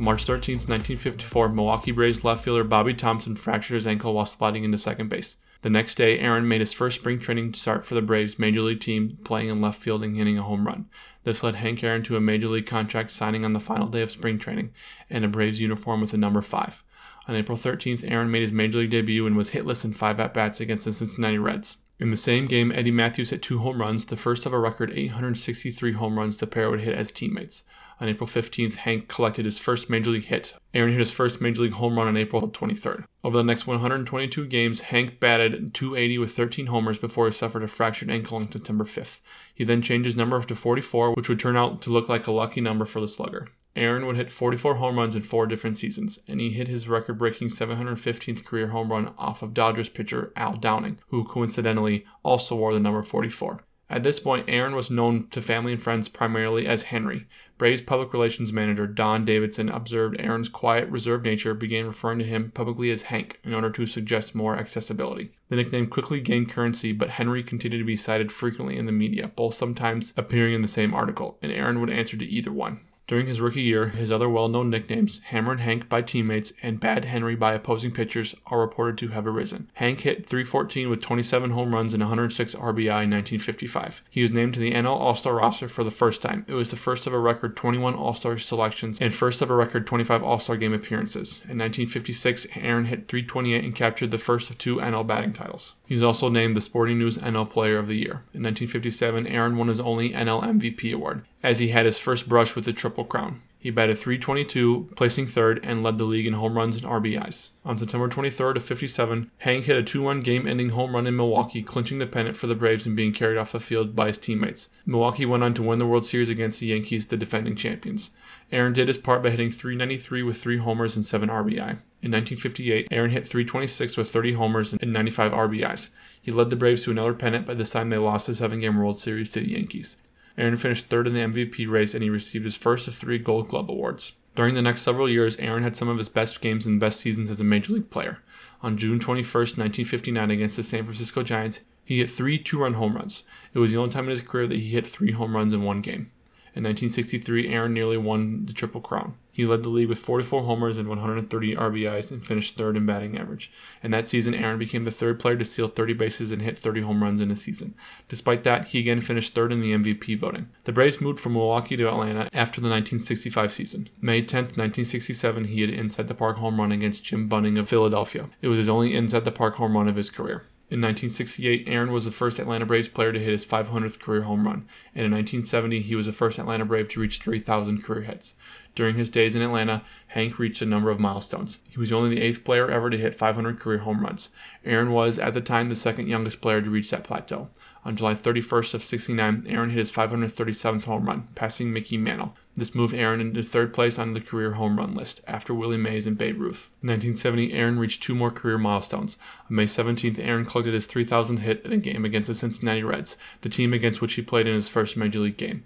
On 0.00 0.04
March 0.04 0.24
13, 0.24 0.54
1954, 0.54 1.50
Milwaukee 1.50 1.90
Braves 1.92 2.24
left 2.24 2.42
fielder 2.42 2.64
Bobby 2.64 2.94
Thomson 2.94 3.36
fractured 3.36 3.74
his 3.74 3.86
ankle 3.86 4.14
while 4.14 4.24
sliding 4.24 4.64
into 4.64 4.78
second 4.78 5.10
base. 5.10 5.36
The 5.60 5.68
next 5.68 5.96
day, 5.96 6.18
Aaron 6.18 6.48
made 6.48 6.62
his 6.62 6.72
first 6.72 7.00
spring 7.00 7.18
training 7.18 7.52
start 7.52 7.84
for 7.84 7.94
the 7.94 8.00
Braves 8.00 8.38
major 8.38 8.62
league 8.62 8.80
team, 8.80 9.18
playing 9.24 9.50
in 9.50 9.60
left 9.60 9.82
field 9.82 10.02
and 10.02 10.16
hitting 10.16 10.38
a 10.38 10.42
home 10.42 10.66
run. 10.66 10.88
This 11.24 11.42
led 11.42 11.56
Hank 11.56 11.84
Aaron 11.84 12.02
to 12.04 12.16
a 12.16 12.20
major 12.20 12.48
league 12.48 12.64
contract 12.64 13.10
signing 13.10 13.44
on 13.44 13.52
the 13.52 13.60
final 13.60 13.88
day 13.88 14.00
of 14.00 14.10
spring 14.10 14.38
training 14.38 14.72
and 15.10 15.22
a 15.22 15.28
Braves 15.28 15.60
uniform 15.60 16.00
with 16.00 16.12
the 16.12 16.16
number 16.16 16.40
5. 16.40 16.82
On 17.28 17.34
April 17.36 17.58
13th, 17.58 18.10
Aaron 18.10 18.30
made 18.30 18.40
his 18.40 18.52
major 18.52 18.78
league 18.78 18.88
debut 18.88 19.26
and 19.26 19.36
was 19.36 19.50
hitless 19.50 19.84
in 19.84 19.92
five 19.92 20.18
at 20.18 20.32
bats 20.32 20.62
against 20.62 20.86
the 20.86 20.94
Cincinnati 20.94 21.36
Reds. 21.36 21.76
In 21.98 22.10
the 22.10 22.16
same 22.16 22.46
game, 22.46 22.72
Eddie 22.74 22.90
Mathews 22.90 23.28
hit 23.28 23.42
two 23.42 23.58
home 23.58 23.82
runs, 23.82 24.06
the 24.06 24.16
first 24.16 24.46
of 24.46 24.54
a 24.54 24.58
record 24.58 24.90
863 24.94 25.92
home 25.92 26.18
runs 26.18 26.38
the 26.38 26.46
pair 26.46 26.70
would 26.70 26.80
hit 26.80 26.94
as 26.94 27.10
teammates. 27.10 27.64
On 28.00 28.08
April 28.08 28.26
15th, 28.26 28.76
Hank 28.76 29.08
collected 29.08 29.44
his 29.44 29.58
first 29.58 29.90
major 29.90 30.10
league 30.10 30.24
hit. 30.24 30.54
Aaron 30.72 30.92
hit 30.92 31.00
his 31.00 31.12
first 31.12 31.42
major 31.42 31.62
league 31.62 31.74
home 31.74 31.98
run 31.98 32.06
on 32.06 32.16
April 32.16 32.48
23rd. 32.48 33.04
Over 33.22 33.36
the 33.36 33.44
next 33.44 33.66
122 33.66 34.46
games, 34.46 34.80
Hank 34.80 35.20
batted 35.20 35.74
280 35.74 36.16
with 36.16 36.30
13 36.30 36.66
homers 36.66 36.98
before 36.98 37.26
he 37.26 37.32
suffered 37.32 37.62
a 37.62 37.68
fractured 37.68 38.10
ankle 38.10 38.38
on 38.38 38.50
September 38.50 38.84
5th. 38.84 39.20
He 39.54 39.64
then 39.64 39.82
changed 39.82 40.06
his 40.06 40.16
number 40.16 40.42
to 40.42 40.54
44, 40.54 41.12
which 41.12 41.28
would 41.28 41.38
turn 41.38 41.58
out 41.58 41.82
to 41.82 41.90
look 41.90 42.08
like 42.08 42.26
a 42.26 42.32
lucky 42.32 42.62
number 42.62 42.86
for 42.86 43.00
the 43.00 43.06
slugger. 43.06 43.48
Aaron 43.76 44.06
would 44.06 44.16
hit 44.16 44.30
44 44.30 44.76
home 44.76 44.98
runs 44.98 45.14
in 45.14 45.20
four 45.20 45.46
different 45.46 45.76
seasons, 45.76 46.18
and 46.26 46.40
he 46.40 46.50
hit 46.50 46.68
his 46.68 46.88
record 46.88 47.18
breaking 47.18 47.48
715th 47.48 48.44
career 48.44 48.68
home 48.68 48.90
run 48.90 49.12
off 49.18 49.42
of 49.42 49.52
Dodgers 49.52 49.90
pitcher 49.90 50.32
Al 50.36 50.54
Downing, 50.54 50.98
who 51.08 51.22
coincidentally 51.22 52.06
also 52.24 52.56
wore 52.56 52.72
the 52.72 52.80
number 52.80 53.02
44. 53.02 53.62
At 53.90 54.04
this 54.04 54.20
point, 54.20 54.44
Aaron 54.46 54.76
was 54.76 54.88
known 54.88 55.26
to 55.30 55.40
family 55.40 55.72
and 55.72 55.82
friends 55.82 56.08
primarily 56.08 56.64
as 56.64 56.84
Henry. 56.84 57.26
Braves 57.58 57.82
public 57.82 58.12
relations 58.12 58.52
manager 58.52 58.86
Don 58.86 59.24
Davidson 59.24 59.68
observed 59.68 60.14
Aaron's 60.20 60.48
quiet, 60.48 60.88
reserved 60.88 61.26
nature, 61.26 61.54
began 61.54 61.88
referring 61.88 62.20
to 62.20 62.24
him 62.24 62.52
publicly 62.52 62.92
as 62.92 63.02
Hank 63.02 63.40
in 63.42 63.52
order 63.52 63.68
to 63.70 63.86
suggest 63.86 64.32
more 64.32 64.56
accessibility. 64.56 65.32
The 65.48 65.56
nickname 65.56 65.88
quickly 65.88 66.20
gained 66.20 66.50
currency, 66.50 66.92
but 66.92 67.10
Henry 67.10 67.42
continued 67.42 67.80
to 67.80 67.84
be 67.84 67.96
cited 67.96 68.30
frequently 68.30 68.76
in 68.76 68.86
the 68.86 68.92
media, 68.92 69.32
both 69.34 69.54
sometimes 69.54 70.14
appearing 70.16 70.54
in 70.54 70.62
the 70.62 70.68
same 70.68 70.94
article, 70.94 71.36
and 71.42 71.50
Aaron 71.50 71.80
would 71.80 71.90
answer 71.90 72.16
to 72.16 72.24
either 72.24 72.52
one. 72.52 72.78
During 73.10 73.26
his 73.26 73.40
rookie 73.40 73.62
year, 73.62 73.88
his 73.88 74.12
other 74.12 74.28
well 74.28 74.46
known 74.46 74.70
nicknames, 74.70 75.20
Hammerin' 75.30 75.58
Hank 75.58 75.88
by 75.88 76.00
teammates 76.00 76.52
and 76.62 76.78
Bad 76.78 77.06
Henry 77.06 77.34
by 77.34 77.54
opposing 77.54 77.90
pitchers, 77.90 78.36
are 78.46 78.60
reported 78.60 78.96
to 78.98 79.08
have 79.08 79.26
arisen. 79.26 79.68
Hank 79.74 80.02
hit 80.02 80.26
314 80.26 80.88
with 80.88 81.02
27 81.02 81.50
home 81.50 81.74
runs 81.74 81.92
and 81.92 82.02
106 82.02 82.54
RBI 82.54 83.02
in 83.02 83.10
1955. 83.10 84.04
He 84.08 84.22
was 84.22 84.30
named 84.30 84.54
to 84.54 84.60
the 84.60 84.70
NL 84.70 84.90
All 84.90 85.16
Star 85.16 85.34
roster 85.34 85.66
for 85.66 85.82
the 85.82 85.90
first 85.90 86.22
time. 86.22 86.44
It 86.46 86.54
was 86.54 86.70
the 86.70 86.76
first 86.76 87.08
of 87.08 87.12
a 87.12 87.18
record 87.18 87.56
21 87.56 87.96
All 87.96 88.14
Star 88.14 88.38
selections 88.38 89.00
and 89.00 89.12
first 89.12 89.42
of 89.42 89.50
a 89.50 89.56
record 89.56 89.88
25 89.88 90.22
All 90.22 90.38
Star 90.38 90.56
game 90.56 90.72
appearances. 90.72 91.38
In 91.48 91.58
1956, 91.58 92.46
Aaron 92.54 92.84
hit 92.84 93.08
328 93.08 93.64
and 93.64 93.74
captured 93.74 94.12
the 94.12 94.18
first 94.18 94.50
of 94.50 94.58
two 94.58 94.76
NL 94.76 95.04
batting 95.04 95.32
titles. 95.32 95.74
He's 95.88 96.04
also 96.04 96.28
named 96.28 96.54
the 96.54 96.60
Sporting 96.60 97.00
News 97.00 97.18
NL 97.18 97.50
Player 97.50 97.78
of 97.78 97.88
the 97.88 97.98
Year. 97.98 98.22
In 98.34 98.44
1957, 98.44 99.26
Aaron 99.26 99.56
won 99.56 99.66
his 99.66 99.80
only 99.80 100.10
NL 100.10 100.44
MVP 100.44 100.94
award 100.94 101.24
as 101.42 101.58
he 101.58 101.68
had 101.68 101.86
his 101.86 101.98
first 102.00 102.28
brush 102.28 102.54
with 102.54 102.64
the 102.64 102.72
Triple 102.72 103.04
Crown. 103.04 103.42
He 103.58 103.68
batted 103.68 103.98
322, 103.98 104.92
placing 104.96 105.26
third, 105.26 105.60
and 105.62 105.84
led 105.84 105.98
the 105.98 106.04
league 106.04 106.26
in 106.26 106.32
home 106.32 106.56
runs 106.56 106.76
and 106.76 106.86
RBIs. 106.86 107.50
On 107.62 107.76
September 107.76 108.08
23rd 108.08 108.56
of 108.56 108.64
57, 108.64 109.30
Hank 109.36 109.66
hit 109.66 109.76
a 109.76 109.82
2-1 109.82 110.24
game-ending 110.24 110.70
home 110.70 110.94
run 110.94 111.06
in 111.06 111.14
Milwaukee, 111.14 111.62
clinching 111.62 111.98
the 111.98 112.06
pennant 112.06 112.36
for 112.36 112.46
the 112.46 112.54
Braves 112.54 112.86
and 112.86 112.96
being 112.96 113.12
carried 113.12 113.36
off 113.36 113.52
the 113.52 113.60
field 113.60 113.94
by 113.94 114.06
his 114.06 114.16
teammates. 114.16 114.70
Milwaukee 114.86 115.26
went 115.26 115.42
on 115.42 115.52
to 115.52 115.62
win 115.62 115.78
the 115.78 115.86
World 115.86 116.06
Series 116.06 116.30
against 116.30 116.60
the 116.60 116.68
Yankees, 116.68 117.06
the 117.06 117.18
defending 117.18 117.54
champions. 117.54 118.12
Aaron 118.50 118.72
did 118.72 118.88
his 118.88 118.96
part 118.96 119.22
by 119.22 119.28
hitting 119.28 119.50
393 119.50 120.22
with 120.22 120.38
3 120.38 120.56
homers 120.56 120.96
and 120.96 121.04
7 121.04 121.28
RBI. 121.28 121.76
In 122.02 122.12
1958, 122.12 122.88
Aaron 122.90 123.10
hit 123.10 123.26
326 123.26 123.98
with 123.98 124.10
30 124.10 124.32
homers 124.32 124.72
and 124.72 124.90
95 124.90 125.32
RBIs. 125.32 125.90
He 126.22 126.32
led 126.32 126.48
the 126.48 126.56
Braves 126.56 126.84
to 126.84 126.92
another 126.92 127.12
pennant 127.12 127.44
by 127.44 127.52
the 127.52 127.64
time 127.64 127.90
they 127.90 127.98
lost 127.98 128.26
the 128.26 128.32
7-game 128.32 128.78
World 128.78 128.98
Series 128.98 129.28
to 129.30 129.40
the 129.40 129.50
Yankees. 129.50 130.00
Aaron 130.40 130.56
finished 130.56 130.86
third 130.86 131.06
in 131.06 131.12
the 131.12 131.20
MVP 131.20 131.68
race 131.68 131.92
and 131.92 132.02
he 132.02 132.08
received 132.08 132.44
his 132.44 132.56
first 132.56 132.88
of 132.88 132.94
three 132.94 133.18
Gold 133.18 133.48
Glove 133.48 133.68
awards. 133.68 134.14
During 134.34 134.54
the 134.54 134.62
next 134.62 134.80
several 134.80 135.06
years, 135.06 135.36
Aaron 135.36 135.62
had 135.62 135.76
some 135.76 135.88
of 135.88 135.98
his 135.98 136.08
best 136.08 136.40
games 136.40 136.66
and 136.66 136.80
best 136.80 136.98
seasons 136.98 137.28
as 137.30 137.42
a 137.42 137.44
major 137.44 137.74
league 137.74 137.90
player. 137.90 138.22
On 138.62 138.78
June 138.78 138.98
21, 138.98 139.22
1959, 139.22 140.30
against 140.30 140.56
the 140.56 140.62
San 140.62 140.84
Francisco 140.84 141.22
Giants, 141.22 141.60
he 141.84 141.98
hit 141.98 142.08
three 142.08 142.38
two 142.38 142.58
run 142.58 142.74
home 142.74 142.96
runs. 142.96 143.24
It 143.52 143.58
was 143.58 143.72
the 143.72 143.78
only 143.78 143.90
time 143.90 144.04
in 144.04 144.10
his 144.10 144.22
career 144.22 144.46
that 144.46 144.58
he 144.58 144.70
hit 144.70 144.86
three 144.86 145.12
home 145.12 145.36
runs 145.36 145.52
in 145.52 145.62
one 145.62 145.82
game. 145.82 146.10
In 146.56 146.64
1963, 146.64 147.52
Aaron 147.52 147.74
nearly 147.74 147.98
won 147.98 148.46
the 148.46 148.54
Triple 148.54 148.80
Crown. 148.80 149.16
He 149.40 149.46
led 149.46 149.62
the 149.62 149.70
league 149.70 149.88
with 149.88 149.98
44 149.98 150.42
homers 150.42 150.76
and 150.76 150.86
130 150.86 151.56
RBIs 151.56 152.10
and 152.10 152.22
finished 152.22 152.56
third 152.56 152.76
in 152.76 152.84
batting 152.84 153.16
average. 153.16 153.50
In 153.82 153.90
that 153.90 154.06
season, 154.06 154.34
Aaron 154.34 154.58
became 154.58 154.84
the 154.84 154.90
third 154.90 155.18
player 155.18 155.36
to 155.36 155.46
steal 155.46 155.68
30 155.68 155.94
bases 155.94 156.30
and 156.30 156.42
hit 156.42 156.58
30 156.58 156.82
home 156.82 157.02
runs 157.02 157.22
in 157.22 157.30
a 157.30 157.36
season. 157.36 157.74
Despite 158.06 158.44
that, 158.44 158.66
he 158.66 158.80
again 158.80 159.00
finished 159.00 159.34
third 159.34 159.50
in 159.50 159.62
the 159.62 159.72
MVP 159.72 160.18
voting. 160.18 160.50
The 160.64 160.74
Braves 160.74 161.00
moved 161.00 161.20
from 161.20 161.32
Milwaukee 161.32 161.78
to 161.78 161.88
Atlanta 161.88 162.28
after 162.34 162.60
the 162.60 162.68
1965 162.68 163.50
season. 163.50 163.88
May 164.02 164.20
10, 164.20 164.42
1967, 164.42 165.44
he 165.46 165.62
had 165.62 165.70
inside 165.70 166.08
the 166.08 166.14
park 166.14 166.36
home 166.36 166.60
run 166.60 166.70
against 166.70 167.04
Jim 167.04 167.26
Bunning 167.26 167.56
of 167.56 167.66
Philadelphia. 167.66 168.28
It 168.42 168.48
was 168.48 168.58
his 168.58 168.68
only 168.68 168.94
inside 168.94 169.24
the 169.24 169.32
park 169.32 169.54
home 169.54 169.74
run 169.74 169.88
of 169.88 169.96
his 169.96 170.10
career. 170.10 170.42
In 170.70 170.80
1968, 170.82 171.64
Aaron 171.66 171.90
was 171.90 172.04
the 172.04 172.12
first 172.12 172.38
Atlanta 172.38 172.64
Braves 172.64 172.88
player 172.88 173.12
to 173.12 173.18
hit 173.18 173.32
his 173.32 173.44
500th 173.44 173.98
career 173.98 174.22
home 174.22 174.44
run, 174.44 174.68
and 174.94 175.04
in 175.04 175.10
1970, 175.10 175.80
he 175.80 175.96
was 175.96 176.06
the 176.06 176.12
first 176.12 176.38
Atlanta 176.38 176.64
Brave 176.64 176.88
to 176.90 177.00
reach 177.00 177.18
3,000 177.18 177.82
career 177.82 178.02
hits. 178.02 178.36
During 178.74 178.96
his 178.96 179.10
days 179.10 179.34
in 179.34 179.42
Atlanta, 179.42 179.82
Hank 180.08 180.38
reached 180.38 180.62
a 180.62 180.66
number 180.66 180.90
of 180.90 181.00
milestones. 181.00 181.58
He 181.68 181.78
was 181.78 181.92
only 181.92 182.10
the 182.10 182.20
eighth 182.22 182.44
player 182.44 182.70
ever 182.70 182.88
to 182.88 182.96
hit 182.96 183.14
500 183.14 183.58
career 183.58 183.78
home 183.78 184.00
runs. 184.00 184.30
Aaron 184.64 184.92
was, 184.92 185.18
at 185.18 185.34
the 185.34 185.40
time, 185.40 185.68
the 185.68 185.74
second 185.74 186.08
youngest 186.08 186.40
player 186.40 186.62
to 186.62 186.70
reach 186.70 186.90
that 186.90 187.04
plateau. 187.04 187.48
On 187.84 187.96
July 187.96 188.14
31st 188.14 188.74
of 188.74 188.82
69, 188.82 189.46
Aaron 189.48 189.70
hit 189.70 189.78
his 189.78 189.90
537th 189.90 190.84
home 190.84 191.06
run, 191.06 191.28
passing 191.34 191.72
Mickey 191.72 191.96
Mantle. 191.96 192.36
This 192.54 192.74
moved 192.74 192.94
Aaron 192.94 193.20
into 193.20 193.42
third 193.42 193.72
place 193.72 193.98
on 193.98 194.12
the 194.12 194.20
career 194.20 194.52
home 194.52 194.78
run 194.78 194.94
list, 194.94 195.22
after 195.26 195.54
Willie 195.54 195.78
Mays 195.78 196.06
and 196.06 196.18
Babe 196.18 196.40
Ruth. 196.40 196.70
In 196.82 196.88
1970, 196.88 197.52
Aaron 197.52 197.78
reached 197.78 198.02
two 198.02 198.14
more 198.14 198.30
career 198.30 198.58
milestones. 198.58 199.16
On 199.48 199.56
May 199.56 199.64
17th, 199.64 200.18
Aaron 200.18 200.44
collected 200.44 200.74
his 200.74 200.86
3,000th 200.86 201.38
hit 201.38 201.64
in 201.64 201.72
a 201.72 201.78
game 201.78 202.04
against 202.04 202.28
the 202.28 202.34
Cincinnati 202.34 202.82
Reds, 202.82 203.16
the 203.40 203.48
team 203.48 203.72
against 203.72 204.00
which 204.00 204.14
he 204.14 204.22
played 204.22 204.46
in 204.46 204.54
his 204.54 204.68
first 204.68 204.96
major 204.96 205.20
league 205.20 205.38
game. 205.38 205.62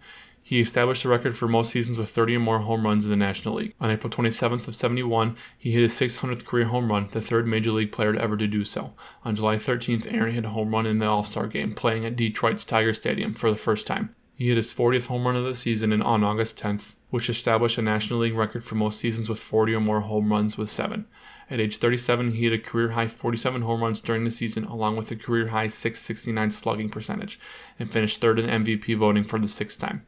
He 0.47 0.61
established 0.61 1.03
the 1.03 1.09
record 1.09 1.35
for 1.35 1.49
most 1.49 1.71
seasons 1.71 1.99
with 1.99 2.11
30 2.11 2.37
or 2.37 2.41
more 2.41 2.59
home 2.59 2.85
runs 2.85 3.07
in 3.07 3.11
the 3.11 3.17
National 3.17 3.55
League. 3.55 3.73
On 3.81 3.91
April 3.91 4.11
27th 4.11 4.69
of 4.69 4.75
71, 4.75 5.37
he 5.57 5.73
hit 5.73 5.81
his 5.81 5.95
600th 5.95 6.45
career 6.45 6.67
home 6.67 6.91
run, 6.91 7.09
the 7.13 7.23
third 7.23 7.47
major 7.47 7.73
league 7.73 7.93
player 7.93 8.13
to 8.13 8.21
ever 8.21 8.37
to 8.37 8.47
do 8.47 8.63
so. 8.63 8.93
On 9.25 9.35
July 9.35 9.57
13th, 9.57 10.13
Aaron 10.13 10.35
hit 10.35 10.45
a 10.45 10.51
home 10.51 10.75
run 10.75 10.85
in 10.85 10.99
the 10.99 11.07
All-Star 11.07 11.47
game, 11.47 11.73
playing 11.73 12.05
at 12.05 12.15
Detroit's 12.15 12.67
Tiger 12.67 12.93
Stadium 12.93 13.33
for 13.33 13.51
the 13.51 13.57
first 13.57 13.87
time. 13.87 14.15
He 14.35 14.49
hit 14.49 14.59
his 14.59 14.75
40th 14.75 15.07
home 15.07 15.27
run 15.27 15.35
of 15.35 15.45
the 15.45 15.55
season 15.55 16.03
on 16.03 16.23
August 16.23 16.63
10th, 16.63 16.95
which 17.09 17.31
established 17.31 17.79
a 17.79 17.83
National 17.83 18.19
League 18.19 18.37
record 18.37 18.65
for 18.65 18.75
most 18.75 19.01
seasons 19.01 19.31
with 19.31 19.39
40 19.39 19.77
or 19.77 19.81
more 19.81 20.01
home 20.01 20.31
runs 20.31 20.59
with 20.59 20.69
7. 20.69 21.07
At 21.49 21.61
age 21.61 21.79
37, 21.79 22.33
he 22.33 22.45
hit 22.45 22.53
a 22.53 22.59
career 22.59 22.91
high 22.91 23.09
47 23.09 23.63
home 23.63 23.83
runs 23.83 24.03
during 24.03 24.25
the 24.25 24.31
season, 24.31 24.65
along 24.65 24.97
with 24.97 25.11
a 25.11 25.17
career 25.17 25.49
high 25.49 25.69
669 25.69 26.51
slugging 26.51 26.91
percentage, 26.91 27.41
and 27.79 27.91
finished 27.91 28.21
third 28.21 28.39
in 28.39 28.63
MVP 28.63 28.95
voting 28.99 29.25
for 29.25 29.39
the 29.39 29.49
sixth 29.49 29.81
time. 29.81 30.05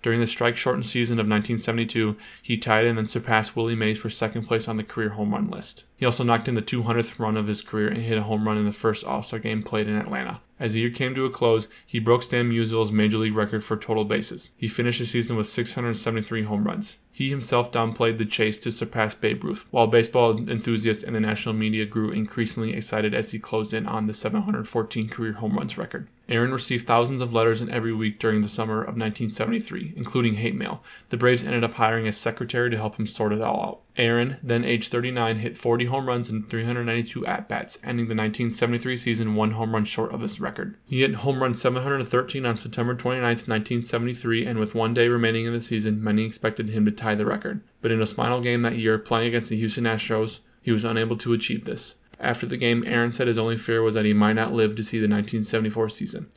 During 0.00 0.20
the 0.20 0.26
strike 0.26 0.56
shortened 0.56 0.86
season 0.86 1.18
of 1.18 1.26
1972, 1.26 2.16
he 2.40 2.56
tied 2.56 2.84
and 2.84 2.96
then 2.96 3.06
surpassed 3.06 3.56
Willie 3.56 3.74
Mays 3.74 4.00
for 4.00 4.08
second 4.08 4.42
place 4.42 4.68
on 4.68 4.76
the 4.76 4.84
career 4.84 5.10
home 5.10 5.32
run 5.32 5.50
list. 5.50 5.84
He 5.96 6.06
also 6.06 6.22
knocked 6.22 6.48
in 6.48 6.54
the 6.54 6.62
200th 6.62 7.18
run 7.18 7.36
of 7.36 7.48
his 7.48 7.62
career 7.62 7.88
and 7.88 7.98
hit 7.98 8.18
a 8.18 8.22
home 8.22 8.46
run 8.46 8.58
in 8.58 8.64
the 8.64 8.72
first 8.72 9.04
All 9.04 9.22
Star 9.22 9.40
game 9.40 9.62
played 9.62 9.88
in 9.88 9.96
Atlanta. 9.96 10.40
As 10.60 10.72
the 10.72 10.80
year 10.80 10.90
came 10.90 11.14
to 11.14 11.24
a 11.24 11.30
close, 11.30 11.68
he 11.86 12.00
broke 12.00 12.22
Stan 12.22 12.48
Musial's 12.48 12.90
major 12.90 13.18
league 13.18 13.34
record 13.34 13.62
for 13.62 13.76
total 13.76 14.04
bases. 14.04 14.54
He 14.56 14.66
finished 14.66 14.98
the 14.98 15.04
season 15.04 15.36
with 15.36 15.46
673 15.46 16.42
home 16.42 16.64
runs. 16.64 16.98
He 17.12 17.30
himself 17.30 17.72
downplayed 17.72 18.18
the 18.18 18.24
chase 18.24 18.58
to 18.60 18.72
surpass 18.72 19.14
Babe 19.14 19.44
Ruth, 19.44 19.66
while 19.70 19.86
baseball 19.86 20.36
enthusiasts 20.50 21.04
and 21.04 21.14
the 21.14 21.20
national 21.20 21.54
media 21.54 21.84
grew 21.84 22.10
increasingly 22.10 22.74
excited 22.74 23.14
as 23.14 23.32
he 23.32 23.38
closed 23.38 23.72
in 23.72 23.86
on 23.86 24.06
the 24.06 24.14
714 24.14 25.08
career 25.08 25.32
home 25.32 25.56
runs 25.56 25.78
record. 25.78 26.08
Aaron 26.28 26.52
received 26.52 26.86
thousands 26.86 27.22
of 27.22 27.32
letters 27.32 27.62
in 27.62 27.70
every 27.70 27.92
week 27.92 28.18
during 28.18 28.42
the 28.42 28.48
summer 28.48 28.80
of 28.80 28.96
1973, 28.96 29.94
including 29.96 30.34
hate 30.34 30.54
mail. 30.54 30.82
The 31.08 31.16
Braves 31.16 31.42
ended 31.42 31.64
up 31.64 31.74
hiring 31.74 32.06
a 32.06 32.12
secretary 32.12 32.70
to 32.70 32.76
help 32.76 32.96
him 32.96 33.06
sort 33.06 33.32
it 33.32 33.40
all 33.40 33.62
out. 33.62 33.80
Aaron, 33.98 34.38
then 34.42 34.64
age 34.64 34.88
39, 34.88 35.40
hit 35.40 35.56
40 35.56 35.86
home 35.86 36.06
runs 36.06 36.30
and 36.30 36.48
392 36.48 37.26
at 37.26 37.48
bats, 37.48 37.78
ending 37.82 38.06
the 38.06 38.14
1973 38.14 38.96
season 38.96 39.34
one 39.34 39.50
home 39.50 39.74
run 39.74 39.84
short 39.84 40.12
of 40.14 40.20
his 40.20 40.40
record. 40.40 40.76
He 40.86 41.00
hit 41.00 41.16
home 41.16 41.42
run 41.42 41.52
713 41.52 42.46
on 42.46 42.56
September 42.56 42.94
29, 42.94 43.22
1973, 43.22 44.46
and 44.46 44.58
with 44.58 44.76
one 44.76 44.94
day 44.94 45.08
remaining 45.08 45.46
in 45.46 45.52
the 45.52 45.60
season, 45.60 46.02
many 46.02 46.24
expected 46.24 46.70
him 46.70 46.84
to 46.84 46.92
tie 46.92 47.16
the 47.16 47.26
record. 47.26 47.60
But 47.82 47.90
in 47.90 47.98
his 47.98 48.12
final 48.12 48.40
game 48.40 48.62
that 48.62 48.76
year, 48.76 48.98
playing 48.98 49.28
against 49.28 49.50
the 49.50 49.58
Houston 49.58 49.84
Astros, 49.84 50.40
he 50.62 50.70
was 50.70 50.84
unable 50.84 51.16
to 51.16 51.32
achieve 51.32 51.64
this. 51.64 51.96
After 52.20 52.46
the 52.46 52.56
game, 52.56 52.84
Aaron 52.86 53.12
said 53.12 53.26
his 53.26 53.38
only 53.38 53.56
fear 53.56 53.82
was 53.82 53.94
that 53.94 54.04
he 54.04 54.12
might 54.12 54.34
not 54.34 54.52
live 54.52 54.74
to 54.76 54.82
see 54.82 54.98
the 54.98 55.04
1974 55.04 55.88
season. 55.88 56.28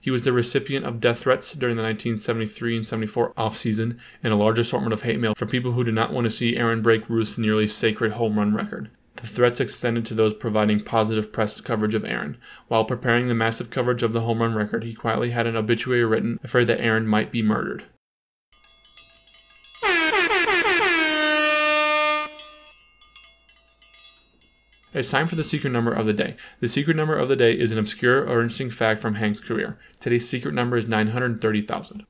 He 0.00 0.10
was 0.10 0.24
the 0.24 0.32
recipient 0.32 0.86
of 0.86 1.00
death 1.00 1.20
threats 1.20 1.52
during 1.52 1.76
the 1.76 1.82
1973 1.82 2.76
and 2.76 2.86
74 2.86 3.32
offseason 3.34 3.98
and 4.22 4.32
a 4.32 4.36
large 4.36 4.58
assortment 4.58 4.92
of 4.92 5.02
hate 5.02 5.18
mail 5.18 5.34
from 5.34 5.48
people 5.48 5.72
who 5.72 5.84
did 5.84 5.94
not 5.94 6.12
want 6.12 6.24
to 6.24 6.30
see 6.30 6.56
Aaron 6.56 6.82
break 6.82 7.08
Ruth's 7.08 7.38
nearly 7.38 7.66
sacred 7.66 8.12
home 8.12 8.38
run 8.38 8.54
record. 8.54 8.90
The 9.16 9.26
threats 9.26 9.58
extended 9.58 10.04
to 10.06 10.14
those 10.14 10.32
providing 10.32 10.78
positive 10.78 11.32
press 11.32 11.60
coverage 11.60 11.96
of 11.96 12.08
Aaron. 12.08 12.36
While 12.68 12.84
preparing 12.84 13.26
the 13.26 13.34
massive 13.34 13.68
coverage 13.68 14.04
of 14.04 14.12
the 14.12 14.20
home 14.20 14.40
run 14.40 14.54
record, 14.54 14.84
he 14.84 14.94
quietly 14.94 15.30
had 15.30 15.48
an 15.48 15.56
obituary 15.56 16.04
written, 16.04 16.38
afraid 16.44 16.68
that 16.68 16.80
Aaron 16.80 17.06
might 17.08 17.32
be 17.32 17.42
murdered. 17.42 17.84
It's 24.98 25.12
time 25.12 25.28
for 25.28 25.36
the 25.36 25.44
secret 25.44 25.70
number 25.70 25.92
of 25.92 26.06
the 26.06 26.12
day. 26.12 26.34
The 26.58 26.66
secret 26.66 26.96
number 26.96 27.16
of 27.16 27.28
the 27.28 27.36
day 27.36 27.52
is 27.56 27.70
an 27.70 27.78
obscure 27.78 28.28
or 28.28 28.42
interesting 28.42 28.68
fact 28.68 29.00
from 29.00 29.14
Hank's 29.14 29.38
career. 29.38 29.78
Today's 30.00 30.28
secret 30.28 30.54
number 30.54 30.76
is 30.76 30.88
930,000. 30.88 32.04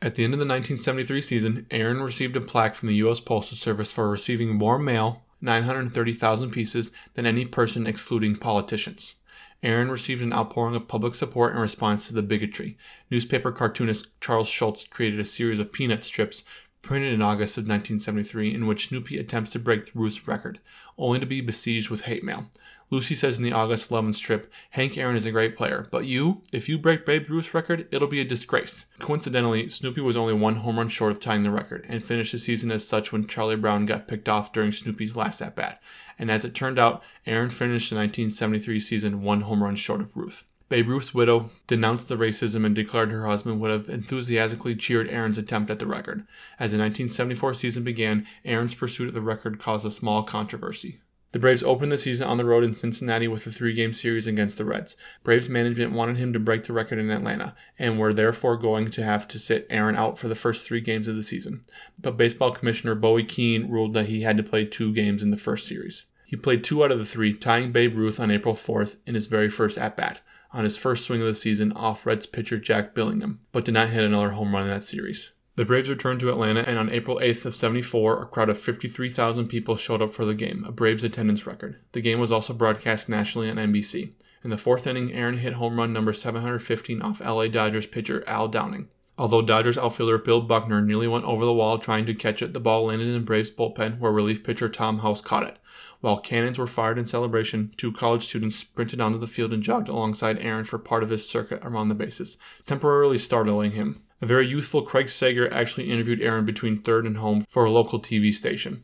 At 0.00 0.14
the 0.14 0.24
end 0.24 0.32
of 0.32 0.38
the 0.38 0.46
1973 0.46 1.20
season, 1.20 1.66
Aaron 1.70 2.00
received 2.00 2.36
a 2.36 2.40
plaque 2.40 2.74
from 2.74 2.88
the 2.88 2.94
U.S. 2.94 3.20
Postal 3.20 3.58
Service 3.58 3.92
for 3.92 4.08
receiving 4.08 4.56
more 4.56 4.78
mail, 4.78 5.24
930,000 5.42 6.48
pieces, 6.50 6.90
than 7.12 7.26
any 7.26 7.44
person 7.44 7.86
excluding 7.86 8.34
politicians. 8.34 9.16
Aaron 9.62 9.90
received 9.90 10.22
an 10.22 10.32
outpouring 10.32 10.74
of 10.74 10.88
public 10.88 11.12
support 11.12 11.52
in 11.52 11.60
response 11.60 12.08
to 12.08 12.14
the 12.14 12.22
bigotry. 12.22 12.78
Newspaper 13.10 13.52
cartoonist 13.52 14.18
Charles 14.22 14.48
Schulz 14.48 14.84
created 14.84 15.20
a 15.20 15.24
series 15.26 15.58
of 15.58 15.70
peanut 15.70 16.02
strips 16.02 16.44
printed 16.82 17.12
in 17.12 17.22
August 17.22 17.56
of 17.56 17.62
1973 17.62 18.54
in 18.54 18.66
which 18.66 18.88
Snoopy 18.88 19.18
attempts 19.18 19.50
to 19.52 19.58
break 19.58 19.90
Ruth's 19.94 20.26
record, 20.26 20.60
only 20.98 21.20
to 21.20 21.26
be 21.26 21.40
besieged 21.40 21.90
with 21.90 22.02
hate 22.02 22.24
mail. 22.24 22.46
Lucy 22.90 23.14
says 23.14 23.38
in 23.38 23.44
the 23.44 23.52
August 23.52 23.90
11th 23.90 24.14
strip, 24.14 24.52
Hank 24.70 24.98
Aaron 24.98 25.14
is 25.14 25.24
a 25.24 25.30
great 25.30 25.56
player, 25.56 25.86
but 25.92 26.06
you, 26.06 26.42
if 26.52 26.68
you 26.68 26.76
break 26.76 27.06
Babe 27.06 27.30
Ruth's 27.30 27.54
record, 27.54 27.86
it'll 27.92 28.08
be 28.08 28.20
a 28.20 28.24
disgrace. 28.24 28.86
Coincidentally, 28.98 29.68
Snoopy 29.68 30.00
was 30.00 30.16
only 30.16 30.34
one 30.34 30.56
home 30.56 30.78
run 30.78 30.88
short 30.88 31.12
of 31.12 31.20
tying 31.20 31.44
the 31.44 31.52
record, 31.52 31.86
and 31.88 32.02
finished 32.02 32.32
the 32.32 32.38
season 32.38 32.72
as 32.72 32.86
such 32.86 33.12
when 33.12 33.28
Charlie 33.28 33.54
Brown 33.54 33.86
got 33.86 34.08
picked 34.08 34.28
off 34.28 34.52
during 34.52 34.72
Snoopy's 34.72 35.16
last 35.16 35.40
at 35.40 35.54
bat. 35.54 35.80
And 36.18 36.30
as 36.30 36.44
it 36.44 36.54
turned 36.54 36.80
out, 36.80 37.04
Aaron 37.26 37.50
finished 37.50 37.90
the 37.90 37.96
1973 37.96 38.80
season 38.80 39.22
one 39.22 39.42
home 39.42 39.62
run 39.62 39.76
short 39.76 40.00
of 40.00 40.16
Ruth. 40.16 40.44
Babe 40.70 40.86
Ruth's 40.86 41.12
widow 41.12 41.50
denounced 41.66 42.08
the 42.08 42.16
racism 42.16 42.64
and 42.64 42.76
declared 42.76 43.10
her 43.10 43.26
husband 43.26 43.60
would 43.60 43.72
have 43.72 43.88
enthusiastically 43.88 44.76
cheered 44.76 45.10
Aaron's 45.10 45.36
attempt 45.36 45.68
at 45.68 45.80
the 45.80 45.86
record. 45.86 46.20
As 46.60 46.70
the 46.70 46.78
1974 46.78 47.54
season 47.54 47.82
began, 47.82 48.24
Aaron's 48.44 48.76
pursuit 48.76 49.08
of 49.08 49.14
the 49.14 49.20
record 49.20 49.58
caused 49.58 49.84
a 49.84 49.90
small 49.90 50.22
controversy. 50.22 51.00
The 51.32 51.40
Braves 51.40 51.64
opened 51.64 51.90
the 51.90 51.98
season 51.98 52.28
on 52.28 52.38
the 52.38 52.44
road 52.44 52.62
in 52.62 52.72
Cincinnati 52.72 53.26
with 53.26 53.44
a 53.48 53.50
three 53.50 53.72
game 53.72 53.92
series 53.92 54.28
against 54.28 54.58
the 54.58 54.64
Reds. 54.64 54.96
Braves 55.24 55.48
management 55.48 55.90
wanted 55.90 56.18
him 56.18 56.32
to 56.32 56.38
break 56.38 56.62
the 56.62 56.72
record 56.72 57.00
in 57.00 57.10
Atlanta, 57.10 57.56
and 57.76 57.98
were 57.98 58.12
therefore 58.12 58.56
going 58.56 58.90
to 58.90 59.02
have 59.02 59.26
to 59.26 59.40
sit 59.40 59.66
Aaron 59.70 59.96
out 59.96 60.20
for 60.20 60.28
the 60.28 60.36
first 60.36 60.68
three 60.68 60.80
games 60.80 61.08
of 61.08 61.16
the 61.16 61.24
season. 61.24 61.62
But 61.98 62.16
baseball 62.16 62.52
commissioner 62.52 62.94
Bowie 62.94 63.24
Kuhn 63.24 63.68
ruled 63.68 63.94
that 63.94 64.06
he 64.06 64.22
had 64.22 64.36
to 64.36 64.44
play 64.44 64.66
two 64.66 64.94
games 64.94 65.20
in 65.20 65.32
the 65.32 65.36
first 65.36 65.66
series. 65.66 66.06
He 66.26 66.36
played 66.36 66.62
two 66.62 66.84
out 66.84 66.92
of 66.92 67.00
the 67.00 67.04
three, 67.04 67.32
tying 67.32 67.72
Babe 67.72 67.96
Ruth 67.96 68.20
on 68.20 68.30
April 68.30 68.54
4th 68.54 68.98
in 69.04 69.16
his 69.16 69.26
very 69.26 69.50
first 69.50 69.76
at 69.76 69.96
bat, 69.96 70.20
on 70.52 70.64
his 70.64 70.76
first 70.76 71.04
swing 71.04 71.20
of 71.20 71.26
the 71.26 71.34
season 71.34 71.72
off 71.72 72.06
Reds 72.06 72.26
pitcher 72.26 72.58
Jack 72.58 72.94
Billingham, 72.94 73.38
but 73.52 73.64
did 73.64 73.74
not 73.74 73.90
hit 73.90 74.04
another 74.04 74.30
home 74.30 74.54
run 74.54 74.64
in 74.64 74.70
that 74.70 74.84
series. 74.84 75.32
The 75.56 75.64
Braves 75.64 75.90
returned 75.90 76.20
to 76.20 76.30
Atlanta, 76.30 76.60
and 76.60 76.78
on 76.78 76.90
April 76.90 77.18
8th 77.18 77.46
of 77.46 77.54
74, 77.54 78.22
a 78.22 78.26
crowd 78.26 78.48
of 78.48 78.58
53,000 78.58 79.46
people 79.46 79.76
showed 79.76 80.00
up 80.00 80.10
for 80.10 80.24
the 80.24 80.34
game, 80.34 80.64
a 80.66 80.72
Braves 80.72 81.04
attendance 81.04 81.46
record. 81.46 81.76
The 81.92 82.00
game 82.00 82.18
was 82.18 82.32
also 82.32 82.54
broadcast 82.54 83.08
nationally 83.08 83.50
on 83.50 83.56
NBC. 83.56 84.12
In 84.42 84.50
the 84.50 84.56
fourth 84.56 84.86
inning, 84.86 85.12
Aaron 85.12 85.36
hit 85.38 85.54
home 85.54 85.76
run 85.76 85.92
number 85.92 86.14
715 86.14 87.02
off 87.02 87.20
LA 87.20 87.48
Dodgers 87.48 87.86
pitcher 87.86 88.24
Al 88.26 88.48
Downing. 88.48 88.88
Although 89.18 89.42
Dodgers 89.42 89.76
outfielder 89.76 90.16
Bill 90.16 90.40
Buckner 90.40 90.80
nearly 90.80 91.06
went 91.06 91.26
over 91.26 91.44
the 91.44 91.52
wall 91.52 91.76
trying 91.76 92.06
to 92.06 92.14
catch 92.14 92.40
it, 92.40 92.54
the 92.54 92.60
ball 92.60 92.86
landed 92.86 93.08
in 93.08 93.12
the 93.12 93.20
Braves 93.20 93.52
bullpen 93.52 93.98
where 93.98 94.10
relief 94.10 94.42
pitcher 94.42 94.70
Tom 94.70 95.00
House 95.00 95.20
caught 95.20 95.42
it. 95.42 95.58
While 96.00 96.18
cannons 96.18 96.58
were 96.58 96.66
fired 96.66 96.98
in 96.98 97.04
celebration, 97.04 97.74
two 97.76 97.92
college 97.92 98.24
students 98.24 98.56
sprinted 98.56 99.00
onto 99.00 99.18
the 99.18 99.26
field 99.26 99.52
and 99.52 99.62
jogged 99.62 99.88
alongside 99.88 100.38
Aaron 100.38 100.64
for 100.64 100.78
part 100.78 101.02
of 101.02 101.10
his 101.10 101.28
circuit 101.28 101.60
around 101.62 101.88
the 101.88 101.94
bases, 101.94 102.38
temporarily 102.64 103.18
startling 103.18 103.72
him. 103.72 104.00
A 104.22 104.26
very 104.26 104.46
youthful 104.46 104.82
Craig 104.82 105.10
Sager 105.10 105.52
actually 105.52 105.90
interviewed 105.90 106.22
Aaron 106.22 106.44
between 106.46 106.78
third 106.78 107.06
and 107.06 107.18
home 107.18 107.42
for 107.48 107.64
a 107.64 107.70
local 107.70 108.00
TV 108.00 108.32
station. 108.32 108.80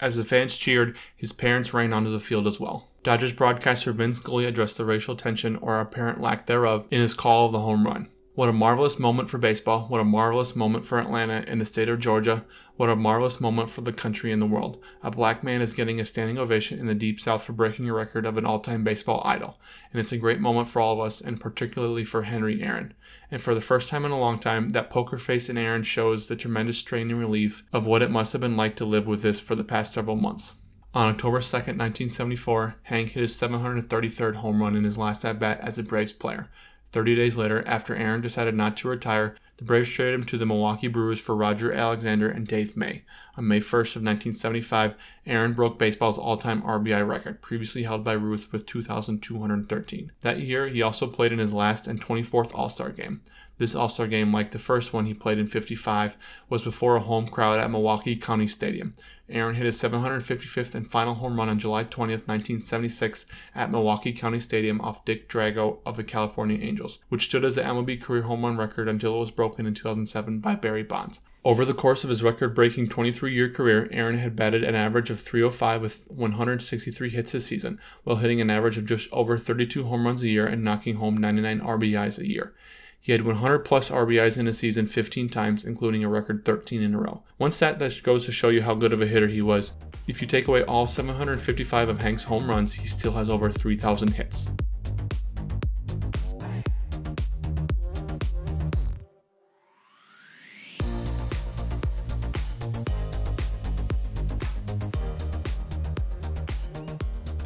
As 0.00 0.16
the 0.16 0.24
fans 0.24 0.56
cheered, 0.56 0.96
his 1.16 1.32
parents 1.32 1.74
ran 1.74 1.92
onto 1.92 2.10
the 2.10 2.20
field 2.20 2.46
as 2.46 2.60
well. 2.60 2.88
Dodgers 3.02 3.32
broadcaster 3.32 3.92
Vince 3.92 4.18
Scully 4.18 4.44
addressed 4.44 4.76
the 4.76 4.84
racial 4.84 5.16
tension 5.16 5.56
or 5.56 5.80
apparent 5.80 6.20
lack 6.20 6.46
thereof 6.46 6.86
in 6.90 7.00
his 7.00 7.14
call 7.14 7.46
of 7.46 7.52
the 7.52 7.60
home 7.60 7.84
run. 7.84 8.08
What 8.40 8.48
a 8.48 8.54
marvelous 8.54 8.98
moment 8.98 9.28
for 9.28 9.36
baseball. 9.36 9.80
What 9.88 10.00
a 10.00 10.04
marvelous 10.04 10.56
moment 10.56 10.86
for 10.86 10.98
Atlanta 10.98 11.44
and 11.46 11.60
the 11.60 11.66
state 11.66 11.90
of 11.90 11.98
Georgia. 11.98 12.46
What 12.78 12.88
a 12.88 12.96
marvelous 12.96 13.38
moment 13.38 13.68
for 13.68 13.82
the 13.82 13.92
country 13.92 14.32
and 14.32 14.40
the 14.40 14.46
world. 14.46 14.82
A 15.02 15.10
black 15.10 15.44
man 15.44 15.60
is 15.60 15.72
getting 15.72 16.00
a 16.00 16.06
standing 16.06 16.38
ovation 16.38 16.78
in 16.78 16.86
the 16.86 16.94
Deep 16.94 17.20
South 17.20 17.44
for 17.44 17.52
breaking 17.52 17.90
a 17.90 17.92
record 17.92 18.24
of 18.24 18.38
an 18.38 18.46
all 18.46 18.58
time 18.58 18.82
baseball 18.82 19.20
idol. 19.26 19.58
And 19.92 20.00
it's 20.00 20.12
a 20.12 20.16
great 20.16 20.40
moment 20.40 20.70
for 20.70 20.80
all 20.80 20.94
of 20.94 21.00
us, 21.00 21.20
and 21.20 21.38
particularly 21.38 22.02
for 22.02 22.22
Henry 22.22 22.62
Aaron. 22.62 22.94
And 23.30 23.42
for 23.42 23.54
the 23.54 23.60
first 23.60 23.90
time 23.90 24.06
in 24.06 24.10
a 24.10 24.18
long 24.18 24.38
time, 24.38 24.70
that 24.70 24.88
poker 24.88 25.18
face 25.18 25.50
in 25.50 25.58
Aaron 25.58 25.82
shows 25.82 26.26
the 26.26 26.34
tremendous 26.34 26.78
strain 26.78 27.10
and 27.10 27.20
relief 27.20 27.62
of 27.74 27.84
what 27.84 28.00
it 28.00 28.10
must 28.10 28.32
have 28.32 28.40
been 28.40 28.56
like 28.56 28.74
to 28.76 28.86
live 28.86 29.06
with 29.06 29.20
this 29.20 29.38
for 29.38 29.54
the 29.54 29.64
past 29.64 29.92
several 29.92 30.16
months. 30.16 30.54
On 30.94 31.08
October 31.08 31.40
2, 31.40 31.56
1974, 31.56 32.76
Hank 32.84 33.10
hit 33.10 33.20
his 33.20 33.36
733rd 33.36 34.36
home 34.36 34.62
run 34.62 34.74
in 34.74 34.84
his 34.84 34.96
last 34.96 35.26
at 35.26 35.38
bat 35.38 35.60
as 35.60 35.78
a 35.78 35.82
Braves 35.82 36.14
player. 36.14 36.48
30 36.92 37.14
days 37.14 37.36
later, 37.36 37.62
after 37.66 37.94
Aaron 37.94 38.20
decided 38.20 38.54
not 38.54 38.76
to 38.78 38.88
retire, 38.88 39.36
the 39.58 39.64
Braves 39.64 39.90
traded 39.90 40.14
him 40.14 40.24
to 40.24 40.38
the 40.38 40.46
Milwaukee 40.46 40.88
Brewers 40.88 41.20
for 41.20 41.36
Roger 41.36 41.70
Alexander 41.70 42.28
and 42.28 42.46
Dave 42.46 42.76
May. 42.76 43.04
On 43.36 43.46
May 43.46 43.60
1st 43.60 43.96
of 43.96 44.02
1975, 44.02 44.96
Aaron 45.26 45.52
broke 45.52 45.78
baseball's 45.78 46.18
all-time 46.18 46.62
RBI 46.62 47.06
record, 47.06 47.42
previously 47.42 47.82
held 47.82 48.02
by 48.02 48.14
Ruth 48.14 48.52
with 48.52 48.66
2,213. 48.66 50.12
That 50.22 50.40
year, 50.40 50.68
he 50.68 50.80
also 50.82 51.06
played 51.06 51.32
in 51.32 51.38
his 51.38 51.52
last 51.52 51.86
and 51.86 52.00
24th 52.02 52.54
All-Star 52.54 52.90
game. 52.90 53.20
This 53.60 53.74
All 53.74 53.90
Star 53.90 54.06
game, 54.06 54.32
like 54.32 54.52
the 54.52 54.58
first 54.58 54.94
one 54.94 55.04
he 55.04 55.12
played 55.12 55.36
in 55.36 55.46
55, 55.46 56.16
was 56.48 56.64
before 56.64 56.96
a 56.96 57.00
home 57.00 57.26
crowd 57.26 57.60
at 57.60 57.70
Milwaukee 57.70 58.16
County 58.16 58.46
Stadium. 58.46 58.94
Aaron 59.28 59.54
hit 59.54 59.66
his 59.66 59.76
755th 59.76 60.74
and 60.74 60.86
final 60.86 61.12
home 61.12 61.36
run 61.36 61.50
on 61.50 61.58
July 61.58 61.84
20th, 61.84 62.26
1976, 62.26 63.26
at 63.54 63.70
Milwaukee 63.70 64.14
County 64.14 64.40
Stadium 64.40 64.80
off 64.80 65.04
Dick 65.04 65.28
Drago 65.28 65.76
of 65.84 65.98
the 65.98 66.04
California 66.04 66.56
Angels, 66.58 67.00
which 67.10 67.26
stood 67.26 67.44
as 67.44 67.56
the 67.56 67.60
MLB 67.60 68.00
career 68.00 68.22
home 68.22 68.46
run 68.46 68.56
record 68.56 68.88
until 68.88 69.16
it 69.16 69.18
was 69.18 69.30
broken 69.30 69.66
in 69.66 69.74
2007 69.74 70.38
by 70.38 70.54
Barry 70.54 70.82
Bonds. 70.82 71.20
Over 71.44 71.66
the 71.66 71.74
course 71.74 72.02
of 72.02 72.08
his 72.08 72.22
record 72.22 72.54
breaking 72.54 72.88
23 72.88 73.34
year 73.34 73.50
career, 73.50 73.90
Aaron 73.92 74.16
had 74.16 74.36
batted 74.36 74.64
an 74.64 74.74
average 74.74 75.10
of 75.10 75.20
305 75.20 75.82
with 75.82 76.08
163 76.10 77.10
hits 77.10 77.32
this 77.32 77.44
season, 77.44 77.78
while 78.04 78.16
hitting 78.16 78.40
an 78.40 78.48
average 78.48 78.78
of 78.78 78.86
just 78.86 79.12
over 79.12 79.36
32 79.36 79.84
home 79.84 80.06
runs 80.06 80.22
a 80.22 80.28
year 80.28 80.46
and 80.46 80.64
knocking 80.64 80.94
home 80.94 81.18
99 81.18 81.60
RBIs 81.60 82.18
a 82.18 82.26
year. 82.26 82.54
He 83.00 83.12
had 83.12 83.22
100 83.22 83.60
plus 83.60 83.90
RBIs 83.90 84.36
in 84.38 84.46
a 84.46 84.52
season 84.52 84.86
15 84.86 85.28
times, 85.28 85.64
including 85.64 86.04
a 86.04 86.08
record 86.08 86.44
13 86.44 86.82
in 86.82 86.94
a 86.94 86.98
row. 86.98 87.22
One 87.38 87.50
stat 87.50 87.78
that 87.78 88.02
goes 88.02 88.26
to 88.26 88.32
show 88.32 88.50
you 88.50 88.62
how 88.62 88.74
good 88.74 88.92
of 88.92 89.00
a 89.00 89.06
hitter 89.06 89.28
he 89.28 89.42
was 89.42 89.72
if 90.10 90.20
you 90.20 90.26
take 90.26 90.48
away 90.48 90.64
all 90.64 90.86
755 90.86 91.88
of 91.88 92.00
Hank's 92.00 92.24
home 92.24 92.50
runs, 92.50 92.72
he 92.72 92.86
still 92.86 93.12
has 93.12 93.30
over 93.30 93.50
3,000 93.50 94.12
hits. 94.14 94.50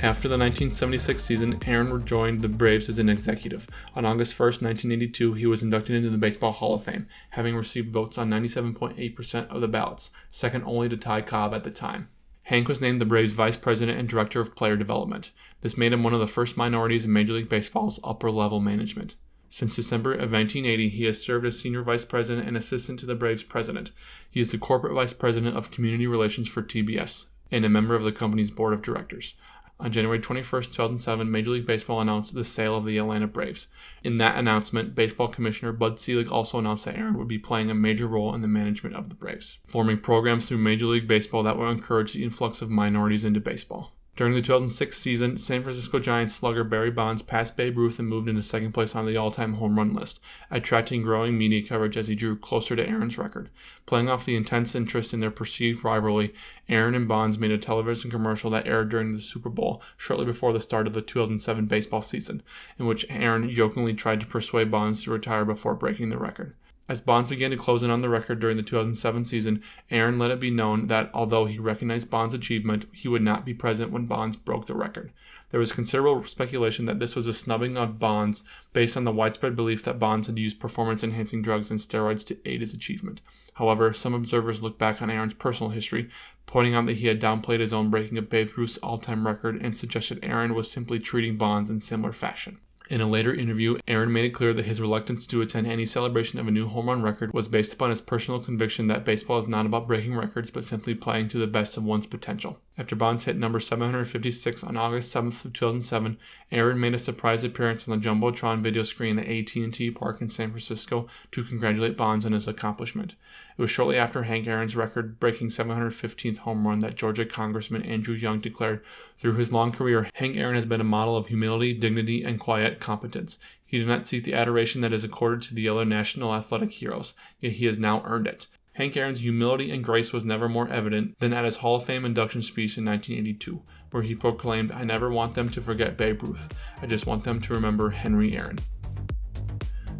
After 0.05 0.29
the 0.29 0.35
1976 0.35 1.25
season, 1.25 1.59
Aaron 1.67 1.91
rejoined 1.91 2.43
the 2.43 2.49
Braves 2.49 2.91
as 2.91 2.99
an 2.99 3.09
executive. 3.09 3.67
On 3.95 4.05
August 4.05 4.39
1, 4.39 4.47
1982, 4.47 5.33
he 5.33 5.47
was 5.47 5.63
inducted 5.63 5.97
into 5.97 6.11
the 6.11 6.19
Baseball 6.19 6.53
Hall 6.53 6.75
of 6.75 6.85
Fame, 6.85 7.07
having 7.31 7.57
received 7.57 7.91
votes 7.91 8.19
on 8.19 8.29
97.8% 8.29 9.49
of 9.49 9.63
the 9.63 9.67
ballots, 9.67 10.11
second 10.29 10.63
only 10.67 10.91
to 10.91 10.99
Ty 10.99 11.23
Cobb 11.23 11.55
at 11.55 11.65
the 11.65 11.71
time. 11.71 12.11
Hank 12.43 12.69
was 12.69 12.83
named 12.83 13.01
the 13.01 13.07
Braves 13.07 13.33
Vice 13.33 13.57
President 13.57 13.99
and 13.99 14.07
Director 14.07 14.41
of 14.41 14.55
Player 14.55 14.77
Development. 14.77 15.31
This 15.63 15.79
made 15.79 15.95
him 15.95 16.03
one 16.03 16.13
of 16.13 16.21
the 16.21 16.27
first 16.27 16.59
minorities 16.59 17.07
in 17.07 17.13
Major 17.15 17.33
League 17.33 17.49
Baseball's 17.49 17.99
upper 18.05 18.31
level 18.31 18.61
management. 18.61 19.17
Since 19.49 19.75
December 19.75 20.13
of 20.13 20.33
1980, 20.33 20.91
he 20.91 21.05
has 21.05 21.23
served 21.23 21.47
as 21.47 21.59
Senior 21.59 21.83
Vice 21.83 22.05
President 22.05 22.47
and 22.47 22.59
Assistant 22.59 23.01
to 23.01 23.07
the 23.07 23.15
Braves 23.15 23.43
President. 23.43 23.91
He 24.31 24.41
is 24.41 24.53
the 24.53 24.59
Corporate 24.59 24.93
Vice 24.93 25.15
President 25.15 25.57
of 25.57 25.71
Community 25.71 26.07
Relations 26.07 26.47
for 26.47 26.63
TBS 26.63 27.29
and 27.51 27.65
a 27.65 27.69
member 27.69 27.95
of 27.95 28.03
the 28.03 28.13
company's 28.13 28.51
Board 28.51 28.73
of 28.73 28.83
Directors. 28.83 29.35
On 29.81 29.91
January 29.91 30.21
21, 30.21 30.63
2007, 30.63 31.31
Major 31.31 31.51
League 31.51 31.67
Baseball 31.67 32.01
announced 32.01 32.33
the 32.33 32.45
sale 32.45 32.77
of 32.77 32.85
the 32.85 32.97
Atlanta 32.97 33.27
Braves. 33.27 33.67
In 34.05 34.19
that 34.19 34.37
announcement, 34.37 34.95
Baseball 34.95 35.27
Commissioner 35.27 35.73
Bud 35.73 35.99
Selig 35.99 36.31
also 36.31 36.61
announced 36.61 36.85
that 36.85 36.97
Aaron 36.97 37.19
would 37.19 37.27
be 37.27 37.39
playing 37.39 37.71
a 37.71 37.75
major 37.75 38.07
role 38.07 38.35
in 38.35 38.41
the 38.41 38.49
management 38.49 38.95
of 38.95 39.09
the 39.09 39.17
Braves, 39.17 39.59
forming 39.67 39.99
programs 39.99 40.49
through 40.49 40.59
Major 40.59 40.87
League 40.87 41.09
Baseball 41.09 41.43
that 41.43 41.59
will 41.59 41.71
encourage 41.71 42.13
the 42.13 42.23
influx 42.23 42.63
of 42.63 42.71
minorities 42.71 43.25
into 43.25 43.41
baseball. 43.41 43.93
During 44.17 44.35
the 44.35 44.43
2006 44.43 44.97
season, 44.97 45.39
San 45.39 45.65
Francisco 45.65 45.99
Giants 45.99 46.35
slugger 46.35 46.63
Barry 46.63 46.93
Bonds 46.93 47.21
passed 47.21 47.57
Babe 47.57 47.77
Ruth 47.77 47.99
and 47.99 48.07
moved 48.07 48.29
into 48.29 48.45
second 48.45 48.71
place 48.71 48.95
on 48.95 49.07
the 49.07 49.17
all 49.17 49.33
time 49.33 49.55
home 49.55 49.77
run 49.77 49.93
list, 49.93 50.23
attracting 50.53 51.03
growing 51.03 51.37
media 51.37 51.67
coverage 51.67 51.97
as 51.97 52.07
he 52.07 52.15
drew 52.15 52.37
closer 52.37 52.77
to 52.77 52.89
Aaron's 52.89 53.19
record. 53.19 53.51
Playing 53.87 54.09
off 54.09 54.25
the 54.25 54.37
intense 54.37 54.77
interest 54.77 55.15
in 55.15 55.19
their 55.19 55.33
perceived 55.33 55.83
rivalry, 55.83 56.33
Aaron 56.69 56.95
and 56.95 57.09
Bonds 57.09 57.39
made 57.39 57.51
a 57.51 57.59
television 57.59 58.09
commercial 58.09 58.51
that 58.51 58.69
aired 58.69 58.89
during 58.89 59.15
the 59.15 59.19
Super 59.19 59.51
Bowl 59.51 59.83
shortly 59.97 60.27
before 60.27 60.53
the 60.53 60.61
start 60.61 60.87
of 60.87 60.93
the 60.93 61.03
2007 61.03 61.67
baseball 61.67 62.01
season, 62.01 62.41
in 62.79 62.87
which 62.87 63.05
Aaron 63.11 63.51
jokingly 63.51 63.95
tried 63.95 64.21
to 64.21 64.27
persuade 64.27 64.71
Bonds 64.71 65.03
to 65.03 65.11
retire 65.11 65.45
before 65.45 65.75
breaking 65.75 66.11
the 66.11 66.19
record. 66.19 66.55
As 66.87 67.01
Bonds 67.01 67.31
began 67.31 67.51
to 67.51 67.57
close 67.57 67.83
in 67.83 67.91
on 67.91 68.03
the 68.03 68.11
record 68.11 68.41
during 68.41 68.59
the 68.59 68.63
2007 68.63 69.25
season, 69.25 69.63
Aaron 69.91 70.19
let 70.19 70.31
it 70.31 70.39
be 70.39 70.51
known 70.51 70.89
that 70.89 71.11
although 71.15 71.47
he 71.47 71.59
recognized 71.59 72.11
Bonds' 72.11 72.35
achievement, 72.35 72.85
he 72.93 73.09
would 73.09 73.23
not 73.23 73.47
be 73.47 73.55
present 73.55 73.91
when 73.91 74.05
Bonds 74.05 74.37
broke 74.37 74.67
the 74.67 74.75
record. 74.75 75.11
There 75.49 75.61
was 75.61 75.73
considerable 75.73 76.21
speculation 76.25 76.85
that 76.85 76.99
this 76.99 77.17
was 77.17 77.27
a 77.27 77.33
snubbing 77.33 77.79
of 77.79 77.99
Bonds 77.99 78.45
based 78.75 78.99
on 78.99 79.05
the 79.05 79.13
widespread 79.13 79.57
belief 79.57 79.83
that 79.85 79.99
Bonds 79.99 80.27
had 80.27 80.39
used 80.39 80.61
performance 80.61 81.03
enhancing 81.03 81.41
drugs 81.41 81.71
and 81.71 81.81
steroids 81.81 82.27
to 82.27 82.37
aid 82.45 82.61
his 82.61 82.75
achievement. 82.75 83.23
However, 83.55 83.95
some 83.95 84.13
observers 84.13 84.63
look 84.63 84.77
back 84.79 85.01
on 85.01 85.09
Aaron's 85.09 85.33
personal 85.33 85.71
history, 85.71 86.11
pointing 86.45 86.75
out 86.75 86.85
that 86.85 86.99
he 86.99 87.07
had 87.07 87.21
downplayed 87.21 87.61
his 87.61 87.73
own 87.73 87.89
breaking 87.89 88.19
of 88.19 88.29
Babe 88.29 88.51
Ruth's 88.57 88.77
all 88.79 88.99
time 88.99 89.27
record 89.27 89.57
and 89.63 89.75
suggested 89.75 90.19
Aaron 90.23 90.55
was 90.55 90.71
simply 90.71 90.99
treating 90.99 91.37
Bonds 91.37 91.71
in 91.71 91.81
similar 91.81 92.13
fashion. 92.13 92.59
In 92.91 93.01
a 93.01 93.09
later 93.09 93.33
interview, 93.33 93.79
Aaron 93.89 94.13
made 94.13 94.27
it 94.27 94.35
clear 94.35 94.53
that 94.53 94.67
his 94.67 94.79
reluctance 94.79 95.27
to 95.29 95.41
attend 95.41 95.67
any 95.67 95.87
celebration 95.87 96.39
of 96.39 96.47
a 96.47 96.51
new 96.51 96.67
home 96.67 96.89
run 96.89 97.01
record 97.01 97.33
was 97.33 97.49
based 97.49 97.73
upon 97.73 97.89
his 97.89 98.03
personal 98.03 98.41
conviction 98.41 98.89
that 98.89 99.07
baseball 99.07 99.39
is 99.39 99.49
not 99.49 99.65
about 99.65 99.87
breaking 99.87 100.15
records 100.15 100.51
but 100.51 100.65
simply 100.65 100.95
playing 100.95 101.29
to 101.29 101.39
the 101.39 101.47
best 101.47 101.79
of 101.79 101.85
one's 101.85 102.07
potential. 102.07 102.59
After 102.77 102.97
Bonds 102.97 103.23
hit 103.23 103.37
number 103.37 103.61
756 103.61 104.65
on 104.65 104.77
August 104.77 105.15
7th 105.15 105.45
of 105.45 105.53
2007, 105.53 106.19
Aaron 106.51 106.81
made 106.81 106.95
a 106.95 106.99
surprise 106.99 107.45
appearance 107.45 107.87
on 107.87 107.97
the 107.97 108.05
Jumbotron 108.05 108.63
video 108.63 108.83
screen 108.83 109.17
at 109.17 109.29
AT&T 109.29 109.93
Park 109.93 110.21
in 110.21 110.29
San 110.29 110.51
Francisco 110.51 111.07
to 111.31 111.45
congratulate 111.45 111.97
Bonds 111.97 112.27
on 112.27 112.33
his 112.33 112.49
accomplishment. 112.49 113.15
It 113.57 113.63
was 113.63 113.71
shortly 113.71 113.97
after 113.97 114.25
Hank 114.25 114.49
Aaron's 114.49 114.75
record-breaking 114.75 115.51
715th 115.51 116.39
home 116.39 116.67
run 116.67 116.81
that 116.81 116.97
Georgia 116.97 117.25
Congressman 117.25 117.83
Andrew 117.83 118.17
Young 118.17 118.41
declared, 118.41 118.85
"Through 119.17 119.35
his 119.35 119.53
long 119.53 119.71
career, 119.71 120.11
Hank 120.15 120.37
Aaron 120.37 120.57
has 120.57 120.67
been 120.67 120.81
a 120.81 120.85
model 120.85 121.17
of 121.17 121.29
humility, 121.29 121.75
dignity, 121.75 122.25
and 122.25 122.41
quiet 122.41 122.81
competence. 122.81 123.39
He 123.65 123.79
did 123.79 123.87
not 123.87 124.09
seek 124.09 124.25
the 124.25 124.35
adoration 124.35 124.81
that 124.81 124.93
is 124.93 125.05
accorded 125.05 125.43
to 125.43 125.55
the 125.55 125.69
other 125.69 125.85
national 125.85 126.35
athletic 126.35 126.73
heroes, 126.73 127.15
yet 127.39 127.53
he 127.53 127.67
has 127.67 127.79
now 127.79 128.03
earned 128.05 128.27
it." 128.27 128.49
Hank 128.75 128.97
Aaron's 128.97 129.23
humility 129.23 129.71
and 129.71 129.85
grace 129.85 130.13
was 130.13 130.25
never 130.25 130.49
more 130.49 130.69
evident 130.69 131.19
than 131.21 131.33
at 131.33 131.45
his 131.45 131.57
Hall 131.57 131.77
of 131.77 131.85
Fame 131.85 132.05
induction 132.05 132.43
speech 132.43 132.77
in 132.77 132.85
1982, 132.85 133.63
where 133.93 134.03
he 134.03 134.17
proclaimed, 134.17 134.73
I 134.73 134.83
never 134.83 135.11
want 135.11 135.35
them 135.35 135.49
to 135.51 135.63
forget 135.63 135.97
Babe 135.97 136.23
Ruth. 136.25 136.53
I 136.83 136.87
just 136.87 137.07
want 137.07 137.23
them 137.23 137.41
to 137.41 137.55
remember 137.55 137.91
Henry 137.91 138.37
Aaron. 138.37 138.59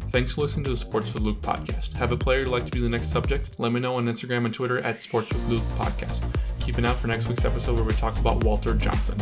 Thanks 0.09 0.35
for 0.35 0.41
listening 0.41 0.65
to 0.65 0.71
the 0.71 0.77
Sports 0.77 1.13
with 1.13 1.23
Luke 1.23 1.41
podcast. 1.41 1.93
Have 1.93 2.11
a 2.11 2.17
player 2.17 2.39
you'd 2.39 2.49
like 2.49 2.65
to 2.65 2.71
be 2.71 2.81
the 2.81 2.89
next 2.89 3.07
subject? 3.07 3.59
Let 3.59 3.71
me 3.71 3.79
know 3.79 3.95
on 3.95 4.07
Instagram 4.07 4.43
and 4.43 4.53
Twitter 4.53 4.79
at 4.79 4.99
Sports 4.99 5.31
with 5.31 5.47
Luke 5.49 5.63
podcast. 5.77 6.23
Keep 6.59 6.77
an 6.77 6.85
eye 6.85 6.89
out 6.89 6.97
for 6.97 7.07
next 7.07 7.29
week's 7.29 7.45
episode 7.45 7.75
where 7.75 7.85
we 7.85 7.93
talk 7.93 8.19
about 8.19 8.43
Walter 8.43 8.75
Johnson. 8.75 9.17